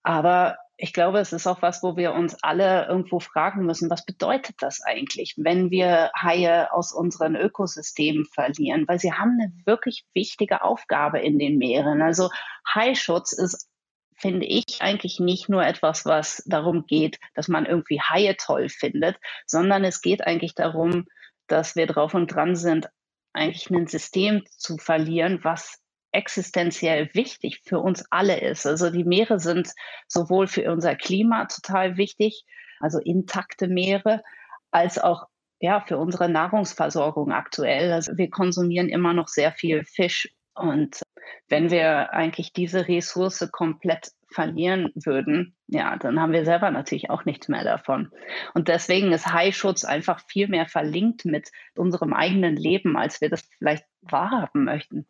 Aber 0.02 0.58
ich 0.82 0.94
glaube, 0.94 1.18
es 1.18 1.32
ist 1.32 1.46
auch 1.46 1.60
was, 1.60 1.82
wo 1.82 1.96
wir 1.96 2.12
uns 2.12 2.42
alle 2.42 2.86
irgendwo 2.86 3.20
fragen 3.20 3.66
müssen, 3.66 3.90
was 3.90 4.06
bedeutet 4.06 4.56
das 4.60 4.80
eigentlich, 4.80 5.34
wenn 5.36 5.70
wir 5.70 6.10
Haie 6.16 6.72
aus 6.72 6.92
unseren 6.92 7.36
Ökosystemen 7.36 8.24
verlieren? 8.24 8.88
Weil 8.88 8.98
sie 8.98 9.12
haben 9.12 9.38
eine 9.38 9.52
wirklich 9.66 10.06
wichtige 10.14 10.64
Aufgabe 10.64 11.20
in 11.20 11.38
den 11.38 11.58
Meeren. 11.58 12.00
Also 12.00 12.30
Haischutz 12.66 13.32
ist 13.32 13.68
finde 14.16 14.44
ich 14.44 14.80
eigentlich 14.80 15.18
nicht 15.18 15.48
nur 15.48 15.64
etwas, 15.64 16.04
was 16.04 16.42
darum 16.44 16.84
geht, 16.86 17.18
dass 17.34 17.48
man 17.48 17.64
irgendwie 17.64 18.00
Haie 18.00 18.36
toll 18.36 18.68
findet, 18.68 19.16
sondern 19.46 19.82
es 19.82 20.02
geht 20.02 20.26
eigentlich 20.26 20.54
darum, 20.54 21.06
dass 21.46 21.74
wir 21.74 21.86
drauf 21.86 22.12
und 22.12 22.26
dran 22.26 22.54
sind, 22.54 22.90
eigentlich 23.32 23.70
ein 23.70 23.86
System 23.86 24.44
zu 24.50 24.76
verlieren, 24.76 25.40
was 25.42 25.79
existenziell 26.12 27.10
wichtig 27.14 27.60
für 27.64 27.78
uns 27.80 28.04
alle 28.10 28.40
ist. 28.40 28.66
Also 28.66 28.90
die 28.90 29.04
Meere 29.04 29.38
sind 29.38 29.70
sowohl 30.08 30.46
für 30.46 30.70
unser 30.72 30.96
Klima 30.96 31.46
total 31.46 31.96
wichtig, 31.96 32.44
also 32.80 32.98
intakte 32.98 33.68
Meere, 33.68 34.22
als 34.70 34.98
auch 34.98 35.26
ja, 35.60 35.80
für 35.80 35.98
unsere 35.98 36.28
Nahrungsversorgung 36.28 37.32
aktuell. 37.32 37.92
Also 37.92 38.16
wir 38.16 38.30
konsumieren 38.30 38.88
immer 38.88 39.12
noch 39.12 39.28
sehr 39.28 39.52
viel 39.52 39.84
Fisch 39.84 40.28
und 40.54 41.02
wenn 41.48 41.70
wir 41.70 42.12
eigentlich 42.12 42.52
diese 42.52 42.86
Ressource 42.88 43.48
komplett 43.52 44.10
verlieren 44.32 44.90
würden, 44.94 45.56
ja, 45.66 45.96
dann 45.96 46.20
haben 46.20 46.32
wir 46.32 46.44
selber 46.44 46.70
natürlich 46.70 47.10
auch 47.10 47.24
nichts 47.24 47.48
mehr 47.48 47.64
davon. 47.64 48.10
Und 48.54 48.68
deswegen 48.68 49.12
ist 49.12 49.32
Haischutz 49.32 49.84
einfach 49.84 50.20
viel 50.28 50.48
mehr 50.48 50.66
verlinkt 50.66 51.24
mit 51.24 51.50
unserem 51.76 52.12
eigenen 52.12 52.56
Leben, 52.56 52.96
als 52.96 53.20
wir 53.20 53.30
das 53.30 53.48
vielleicht 53.58 53.84
wahrhaben 54.02 54.64
möchten. 54.64 55.06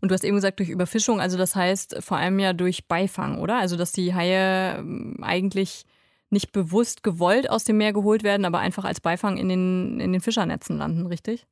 Und 0.00 0.10
du 0.10 0.14
hast 0.14 0.24
eben 0.24 0.36
gesagt, 0.36 0.58
durch 0.58 0.68
Überfischung, 0.68 1.20
also 1.20 1.38
das 1.38 1.56
heißt 1.56 2.02
vor 2.02 2.18
allem 2.18 2.38
ja 2.38 2.52
durch 2.52 2.86
Beifang, 2.86 3.38
oder? 3.38 3.58
Also 3.58 3.76
dass 3.76 3.92
die 3.92 4.14
Haie 4.14 4.76
ähm, 4.78 5.16
eigentlich 5.22 5.84
nicht 6.30 6.52
bewusst 6.52 7.02
gewollt 7.02 7.50
aus 7.50 7.64
dem 7.64 7.78
Meer 7.78 7.92
geholt 7.92 8.22
werden, 8.22 8.44
aber 8.44 8.60
einfach 8.60 8.84
als 8.84 9.00
Beifang 9.00 9.36
in 9.36 9.48
den, 9.48 10.00
in 10.00 10.12
den 10.12 10.20
Fischernetzen 10.20 10.78
landen, 10.78 11.06
richtig? 11.06 11.46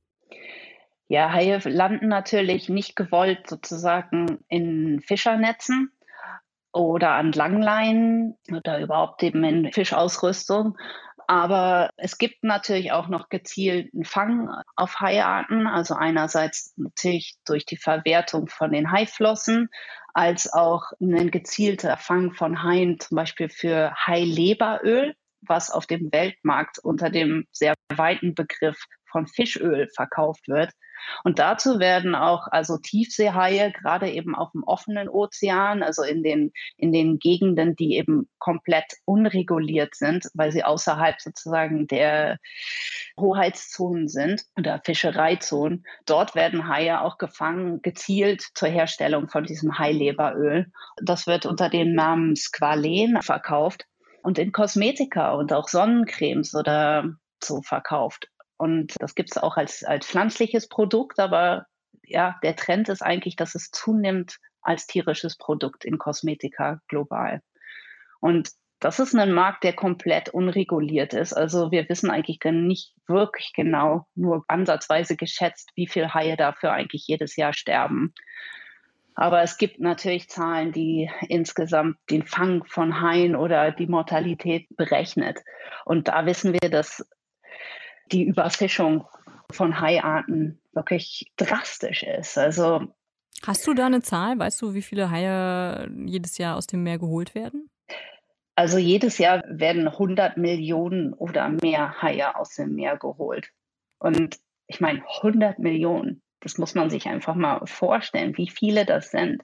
Ja, 1.09 1.33
Haie 1.33 1.59
landen 1.65 2.09
natürlich 2.09 2.69
nicht 2.69 2.95
gewollt 2.95 3.49
sozusagen 3.49 4.39
in 4.49 5.01
Fischernetzen 5.01 5.91
oder 6.73 7.13
an 7.13 7.33
Langleinen 7.33 8.37
oder 8.55 8.81
überhaupt 8.81 9.23
eben 9.23 9.43
in 9.43 9.73
Fischausrüstung. 9.73 10.77
Aber 11.29 11.91
es 11.99 12.17
gibt 12.17 12.43
natürlich 12.43 12.91
auch 12.93 13.09
noch 13.09 13.29
gezielten 13.29 14.07
Fang 14.07 14.49
auf 14.77 14.99
Haiarten, 14.99 15.67
also 15.67 15.95
einerseits 15.95 16.73
natürlich 16.79 17.37
durch 17.47 17.67
die 17.67 17.77
Verwertung 17.77 18.49
von 18.49 18.73
den 18.73 18.91
Haiflossen, 18.91 19.69
als 20.15 20.51
auch 20.51 20.85
ein 21.03 21.31
gezielter 21.31 21.99
Fang 21.99 22.33
von 22.33 22.63
Haien, 22.63 22.99
zum 22.99 23.17
Beispiel 23.17 23.51
für 23.51 23.93
Haileberöl, 23.95 25.15
was 25.43 25.71
auf 25.71 25.87
dem 25.87 26.11
Weltmarkt 26.11 26.79
unter 26.79 27.11
dem 27.11 27.47
sehr 27.53 27.75
weiten 27.95 28.35
Begriff 28.35 28.83
von 29.05 29.27
Fischöl 29.27 29.87
verkauft 29.95 30.49
wird. 30.49 30.71
Und 31.25 31.39
dazu 31.39 31.79
werden 31.79 32.15
auch 32.15 32.47
also 32.51 32.79
Tiefseehaie, 32.79 33.73
gerade 33.73 34.11
eben 34.11 34.35
auf 34.35 34.53
dem 34.53 34.65
offenen 34.65 35.09
Ozean, 35.09 35.83
also 35.83 36.03
in 36.03 36.23
den, 36.23 36.53
in 36.77 36.93
den 36.93 37.19
Gegenden, 37.19 37.77
die 37.77 37.97
eben 37.97 38.29
komplett 38.39 38.95
unreguliert 39.05 39.95
sind, 39.95 40.29
weil 40.35 40.53
sie 40.53 40.65
außerhalb 40.65 41.21
sozusagen 41.21 41.87
der 41.87 42.39
Hoheitszonen 43.19 44.09
sind 44.09 44.45
oder 44.57 44.81
Fischereizonen. 44.85 45.85
Dort 46.07 46.35
werden 46.35 46.69
Haie 46.69 47.01
auch 47.01 47.19
gefangen, 47.19 47.83
gezielt 47.83 48.43
zur 48.55 48.69
Herstellung 48.69 49.29
von 49.29 49.45
diesem 49.45 49.79
Haileberöl. 49.79 50.67
Das 51.03 51.27
wird 51.27 51.47
unter 51.47 51.69
dem 51.69 51.95
Namen 51.95 52.37
Squalen 52.37 53.21
verkauft 53.23 53.87
und 54.23 54.39
in 54.39 54.53
Kosmetika 54.53 55.33
und 55.33 55.53
auch 55.53 55.69
Sonnencremes 55.69 56.55
oder 56.55 57.13
so 57.43 57.63
verkauft. 57.63 58.29
Und 58.59 58.95
das 59.01 59.15
gibt 59.15 59.31
es 59.31 59.39
auch 59.39 59.57
als, 59.57 59.85
als 59.85 60.07
pflanzliches 60.07 60.69
Produkt, 60.69 61.19
aber 61.19 61.67
ja, 62.03 62.37
der 62.43 62.57
Trend 62.57 62.89
ist 62.89 63.03
eigentlich, 63.03 63.37
dass 63.37 63.55
es 63.55 63.71
zunimmt 63.71 64.39
als 64.63 64.87
tierisches 64.87 65.37
Produkt 65.37 65.85
in 65.85 65.99
Kosmetika 65.99 66.81
global. 66.89 67.41
Und 68.21 68.51
das 68.81 69.01
ist 69.01 69.15
ein 69.15 69.33
Markt, 69.33 69.65
der 69.65 69.73
komplett 69.73 70.29
unreguliert 70.29 71.13
ist. 71.13 71.33
Also 71.33 71.71
wir 71.73 71.89
wissen 71.89 72.11
eigentlich 72.11 72.39
nicht 72.45 72.95
wirklich 73.07 73.53
genau, 73.55 74.07
nur 74.15 74.45
ansatzweise 74.49 75.17
geschätzt, 75.17 75.71
wie 75.75 75.89
viele 75.89 76.15
Haie 76.15 76.37
dafür 76.37 76.73
eigentlich 76.73 77.07
jedes 77.07 77.37
Jahr 77.37 77.53
sterben. 77.53 78.15
Aber 79.17 79.43
es 79.43 79.59
gibt 79.59 79.81
natürlich 79.81 80.29
Zahlen, 80.29 80.71
die 80.71 81.11
insgesamt 81.29 81.97
den 82.09 82.25
Fang 82.25 82.65
von 82.65 83.01
Haien 83.01 83.35
oder 83.35 83.73
die 83.73 83.89
Mortalität 83.89 84.69
berechnet. 84.77 85.41
Und 85.85 86.07
da 86.07 86.25
wissen 86.25 86.53
wir, 86.53 86.71
dass 86.71 87.05
die 88.13 88.25
Überfischung 88.25 89.07
von 89.51 89.81
Haiarten 89.81 90.61
wirklich 90.73 91.33
drastisch 91.37 92.03
ist. 92.03 92.37
Also 92.39 92.83
Hast 93.47 93.67
du 93.67 93.75
da 93.75 93.87
eine 93.87 94.03
Zahl? 94.03 94.39
Weißt 94.39 94.61
du, 94.63 94.75
wie 94.75 94.83
viele 94.83 95.11
Haie 95.11 95.91
jedes 96.07 96.39
Jahr 96.39 96.57
aus 96.57 96.67
dem 96.67 96.83
Meer 96.83 96.99
geholt 96.99 97.35
werden? 97.35 97.71
Also 98.57 98.79
jedes 98.79 99.19
Jahr 99.19 99.45
werden 99.47 99.87
100 99.87 100.37
Millionen 100.37 101.15
oder 101.15 101.49
mehr 101.49 102.03
Haie 102.03 102.35
aus 102.35 102.55
dem 102.57 102.75
Meer 102.75 102.97
geholt. 102.97 103.51
Und 103.99 104.39
ich 104.67 104.81
meine, 104.81 105.03
100 105.19 105.61
Millionen, 105.61 106.23
das 106.41 106.59
muss 106.59 106.75
man 106.75 106.91
sich 106.91 107.07
einfach 107.07 107.37
mal 107.37 107.65
vorstellen, 107.67 108.37
wie 108.37 108.51
viele 108.51 108.85
das 108.85 109.13
sind. 109.13 109.43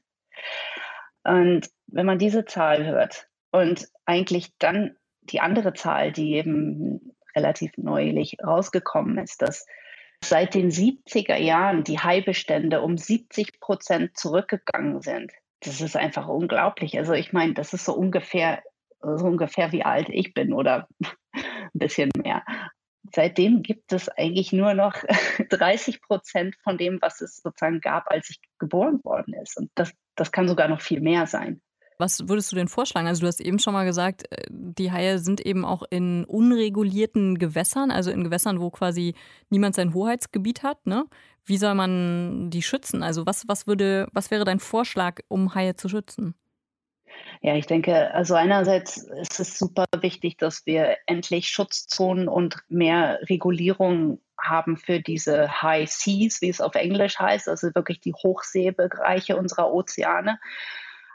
Und 1.23 1.71
wenn 1.87 2.07
man 2.07 2.19
diese 2.19 2.45
Zahl 2.45 2.85
hört 2.85 3.29
und 3.53 3.89
eigentlich 4.05 4.53
dann 4.59 4.97
die 5.21 5.41
andere 5.41 5.73
Zahl, 5.73 6.13
die 6.13 6.35
eben 6.35 7.14
relativ 7.37 7.73
neulich 7.77 8.37
rausgekommen 8.45 9.19
ist, 9.19 9.43
dass 9.43 9.67
seit 10.23 10.55
den 10.55 10.71
70er 10.71 11.37
Jahren 11.37 11.85
die 11.85 11.99
Haibestände 11.99 12.81
um 12.81 12.97
70 12.97 13.61
Prozent 13.61 14.17
zurückgegangen 14.17 15.01
sind. 15.01 15.33
Das 15.61 15.81
ist 15.81 15.97
einfach 15.97 16.29
unglaublich. 16.29 16.99
Also 16.99 17.13
ich 17.13 17.33
meine, 17.33 17.55
das 17.55 17.73
ist 17.73 17.85
so 17.85 17.95
ungefähr, 17.95 18.63
so 19.01 19.27
ungefähr 19.27 19.73
wie 19.73 19.85
alt 19.85 20.09
ich 20.09 20.35
bin 20.35 20.53
oder 20.53 20.89
ein 21.33 21.71
bisschen 21.75 22.11
mehr. 22.23 22.43
Seitdem 23.13 23.63
gibt 23.63 23.93
es 23.93 24.09
eigentlich 24.09 24.53
nur 24.53 24.75
noch 24.75 24.95
30 25.51 26.03
Prozent 26.03 26.57
von 26.63 26.79
dem, 26.79 27.01
was 27.01 27.21
es 27.21 27.37
sozusagen 27.37 27.81
gab, 27.81 28.11
als 28.11 28.31
ich 28.31 28.41
geboren 28.59 29.01
worden 29.05 29.35
ist. 29.35 29.57
Und 29.59 29.71
das, 29.75 29.93
das 30.17 30.33
kann 30.33 30.49
sogar 30.49 30.69
noch 30.69 30.81
viel 30.81 31.01
mehr 31.01 31.27
sein. 31.27 31.61
Was 31.99 32.29
würdest 32.29 32.51
du 32.51 32.57
denn 32.57 32.69
vorschlagen? 32.69 33.07
Also 33.07 33.23
du 33.23 33.27
hast 33.27 33.41
eben 33.41 33.59
schon 33.59 33.73
mal 33.73 33.85
gesagt, 33.85 34.31
äh, 34.31 34.47
die 34.51 34.91
Haie 34.91 35.19
sind 35.19 35.41
eben 35.41 35.65
auch 35.65 35.83
in 35.91 36.25
unregulierten 36.25 37.39
Gewässern, 37.39 37.91
also 37.91 38.11
in 38.11 38.25
Gewässern, 38.25 38.61
wo 38.61 38.71
quasi 38.71 39.15
niemand 39.51 39.75
sein 39.75 39.95
Hoheitsgebiet 39.95 40.63
hat. 40.63 40.87
Ne? 40.87 41.07
Wie 41.45 41.57
soll 41.57 41.75
man 41.75 42.51
die 42.51 42.63
schützen? 42.63 43.03
Also 43.03 43.27
was, 43.27 43.47
was, 43.49 43.67
würde, 43.67 44.09
was 44.13 44.31
wäre 44.31 44.45
dein 44.45 44.61
Vorschlag, 44.61 45.21
um 45.29 45.55
Haie 45.55 45.77
zu 45.77 45.89
schützen? 45.89 46.35
Ja, 47.43 47.55
ich 47.55 47.67
denke, 47.67 48.13
also 48.13 48.35
einerseits 48.35 48.97
ist 48.97 49.39
es 49.39 49.59
super 49.59 49.85
wichtig, 50.01 50.37
dass 50.39 50.67
wir 50.67 50.97
endlich 51.07 51.49
Schutzzonen 51.49 52.29
und 52.29 52.57
mehr 52.69 53.21
Regulierung 53.29 54.21
haben 54.41 54.77
für 54.77 55.01
diese 55.01 55.63
High 55.63 55.91
Seas, 55.91 56.41
wie 56.41 56.49
es 56.49 56.61
auf 56.61 56.75
Englisch 56.75 57.19
heißt, 57.19 57.49
also 57.49 57.75
wirklich 57.75 58.01
die 58.01 58.15
Hochseebereiche 58.15 59.37
unserer 59.37 59.73
Ozeane, 59.73 60.39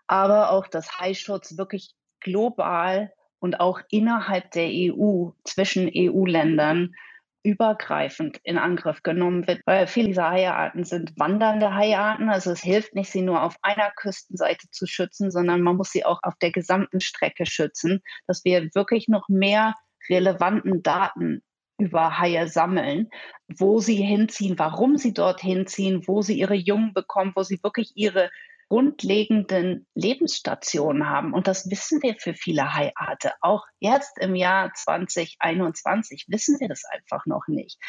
aber 0.10 0.50
auch 0.50 0.67
dass 0.67 1.00
Haischutz 1.00 1.58
wirklich 1.58 1.93
global 2.19 3.13
und 3.38 3.60
auch 3.60 3.80
innerhalb 3.91 4.50
der 4.52 4.67
EU 4.67 5.30
zwischen 5.43 5.89
EU-Ländern 5.95 6.95
übergreifend 7.43 8.39
in 8.43 8.58
Angriff 8.58 9.04
genommen 9.04 9.48
wird, 9.48 9.62
weil 9.65 9.86
viele 9.86 10.08
dieser 10.08 10.32
Haiarten 10.32 10.84
sind 10.84 11.13
wandernde 11.17 11.74
Haiarten. 11.74 12.30
Also 12.30 12.52
es 12.52 12.62
hilft 12.62 12.95
nicht, 12.95 13.12
sie 13.12 13.22
nur 13.22 13.43
auf 13.43 13.56
einer 13.62 13.91
Küstenseite 13.95 14.67
zu 14.72 14.88
schützen, 14.88 15.30
sondern 15.30 15.62
man 15.62 15.78
muss 15.78 15.91
sie 15.91 16.04
auch 16.04 16.19
auf 16.24 16.34
der 16.41 16.52
gesamten 16.52 17.00
Strecke 17.00 17.45
schützen, 17.45 18.02
dass 18.28 18.43
wir 18.43 18.74
wirklich 18.74 19.08
noch 19.08 19.30
mehr 19.30 19.76
relevanten 20.10 20.82
Daten 20.82 21.43
über 21.78 22.19
Haie 22.19 22.48
sammeln, 22.48 23.10
wo 23.48 23.80
sie 23.80 23.95
hinziehen, 23.95 24.58
warum 24.58 24.98
sie 24.98 25.13
dort 25.13 25.39
hinziehen, 25.39 26.08
wo 26.08 26.22
sie 26.24 26.38
ihre 26.38 26.56
Jungen 26.56 26.93
bekommen, 26.93 27.32
wo 27.36 27.43
sie 27.43 27.60
wirklich 27.63 27.93
ihre 27.95 28.32
grundlegenden 28.69 29.88
Lebensstationen 29.95 31.10
haben. 31.10 31.34
Und 31.34 31.47
das 31.47 31.69
wissen 31.69 32.01
wir 32.03 32.15
für 32.19 32.36
viele 32.36 32.73
Haiarten. 32.73 33.32
Auch 33.41 33.65
jetzt 33.79 34.17
im 34.19 34.36
Jahr 34.36 34.71
2021 34.73 36.25
wissen 36.29 36.60
wir 36.60 36.69
das 36.69 36.84
einfach 36.86 37.25
noch 37.25 37.47
nicht. 37.47 37.79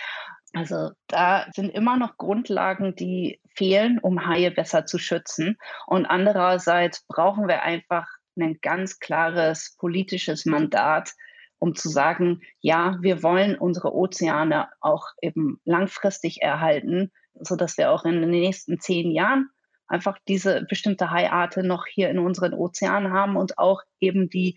Also 0.55 0.91
da 1.07 1.47
sind 1.53 1.69
immer 1.69 1.97
noch 1.97 2.17
Grundlagen, 2.17 2.97
die 2.97 3.41
fehlen, 3.55 3.99
um 3.99 4.27
Haie 4.27 4.51
besser 4.51 4.87
zu 4.87 4.99
schützen. 4.99 5.59
Und 5.87 6.07
andererseits 6.07 7.05
brauchen 7.07 7.47
wir 7.47 7.63
einfach 7.63 8.09
ein 8.39 8.59
ganz 8.63 8.99
klares 8.99 9.77
politisches 9.79 10.47
Mandat, 10.47 11.13
um 11.59 11.75
zu 11.75 11.91
sagen, 11.91 12.41
ja, 12.61 12.97
wir 13.03 13.23
wollen 13.23 13.55
unsere 13.57 13.95
Ozeane 13.95 14.71
auch 14.81 15.09
eben 15.21 15.61
langfristig 15.65 16.41
erhalten, 16.41 17.13
sodass 17.35 17.77
wir 17.77 17.91
auch 17.91 18.05
in 18.07 18.23
den 18.23 18.31
nächsten 18.31 18.81
zehn 18.81 19.11
Jahren 19.11 19.51
einfach 19.91 20.19
diese 20.29 20.63
bestimmte 20.69 21.11
Haiarte 21.11 21.63
noch 21.63 21.87
hier 21.87 22.11
in 22.11 22.19
unseren 22.19 22.55
Ozeanen 22.55 23.13
haben 23.13 23.37
und 23.37 23.59
auch 23.59 23.83
eben 24.01 24.31
die 24.31 24.57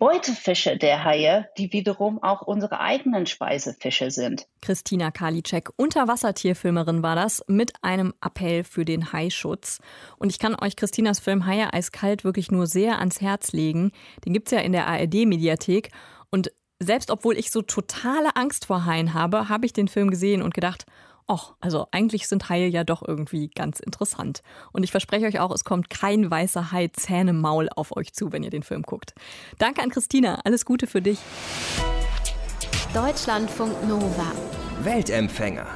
Beutefische 0.00 0.78
der 0.78 1.04
Haie, 1.04 1.50
die 1.58 1.74
wiederum 1.74 2.22
auch 2.22 2.40
unsere 2.40 2.80
eigenen 2.80 3.26
Speisefische 3.26 4.10
sind. 4.10 4.46
Christina 4.62 5.10
Karliczek, 5.10 5.68
Unterwassertierfilmerin 5.76 7.02
war 7.02 7.16
das, 7.16 7.44
mit 7.48 7.72
einem 7.82 8.14
Appell 8.24 8.64
für 8.64 8.86
den 8.86 9.12
Haischutz. 9.12 9.78
Und 10.16 10.30
ich 10.30 10.38
kann 10.38 10.56
euch 10.58 10.76
Christinas 10.76 11.20
Film 11.20 11.44
Haie 11.44 11.70
eiskalt 11.74 12.24
wirklich 12.24 12.50
nur 12.50 12.66
sehr 12.66 12.98
ans 12.98 13.20
Herz 13.20 13.52
legen. 13.52 13.92
Den 14.24 14.32
gibt 14.32 14.48
es 14.48 14.52
ja 14.52 14.60
in 14.60 14.72
der 14.72 14.86
ARD-Mediathek. 14.86 15.90
Und 16.30 16.50
selbst 16.78 17.10
obwohl 17.10 17.36
ich 17.36 17.50
so 17.50 17.60
totale 17.60 18.34
Angst 18.36 18.64
vor 18.64 18.86
Haien 18.86 19.12
habe, 19.12 19.50
habe 19.50 19.66
ich 19.66 19.74
den 19.74 19.88
Film 19.88 20.08
gesehen 20.10 20.40
und 20.40 20.54
gedacht, 20.54 20.86
ach, 21.26 21.54
also 21.60 21.86
eigentlich 21.90 22.28
sind 22.28 22.48
Haie 22.48 22.68
ja 22.68 22.84
doch 22.84 23.06
irgendwie 23.06 23.48
ganz 23.48 23.80
interessant. 23.80 24.42
Und 24.72 24.82
ich 24.82 24.90
verspreche 24.90 25.26
euch 25.26 25.40
auch, 25.40 25.50
es 25.52 25.64
kommt 25.64 25.90
kein 25.90 26.30
weißer 26.30 26.72
Hai 26.72 26.88
Zähne 26.88 27.32
Maul 27.32 27.68
auf 27.74 27.96
euch 27.96 28.12
zu, 28.12 28.32
wenn 28.32 28.42
ihr 28.42 28.50
den 28.50 28.62
Film 28.62 28.82
guckt. 28.82 29.14
Danke 29.58 29.82
an 29.82 29.90
Christina, 29.90 30.40
alles 30.44 30.64
Gute 30.64 30.86
für 30.86 31.02
dich. 31.02 31.18
Deutschlandfunk 32.92 33.86
Nova. 33.86 34.32
Weltempfänger. 34.82 35.66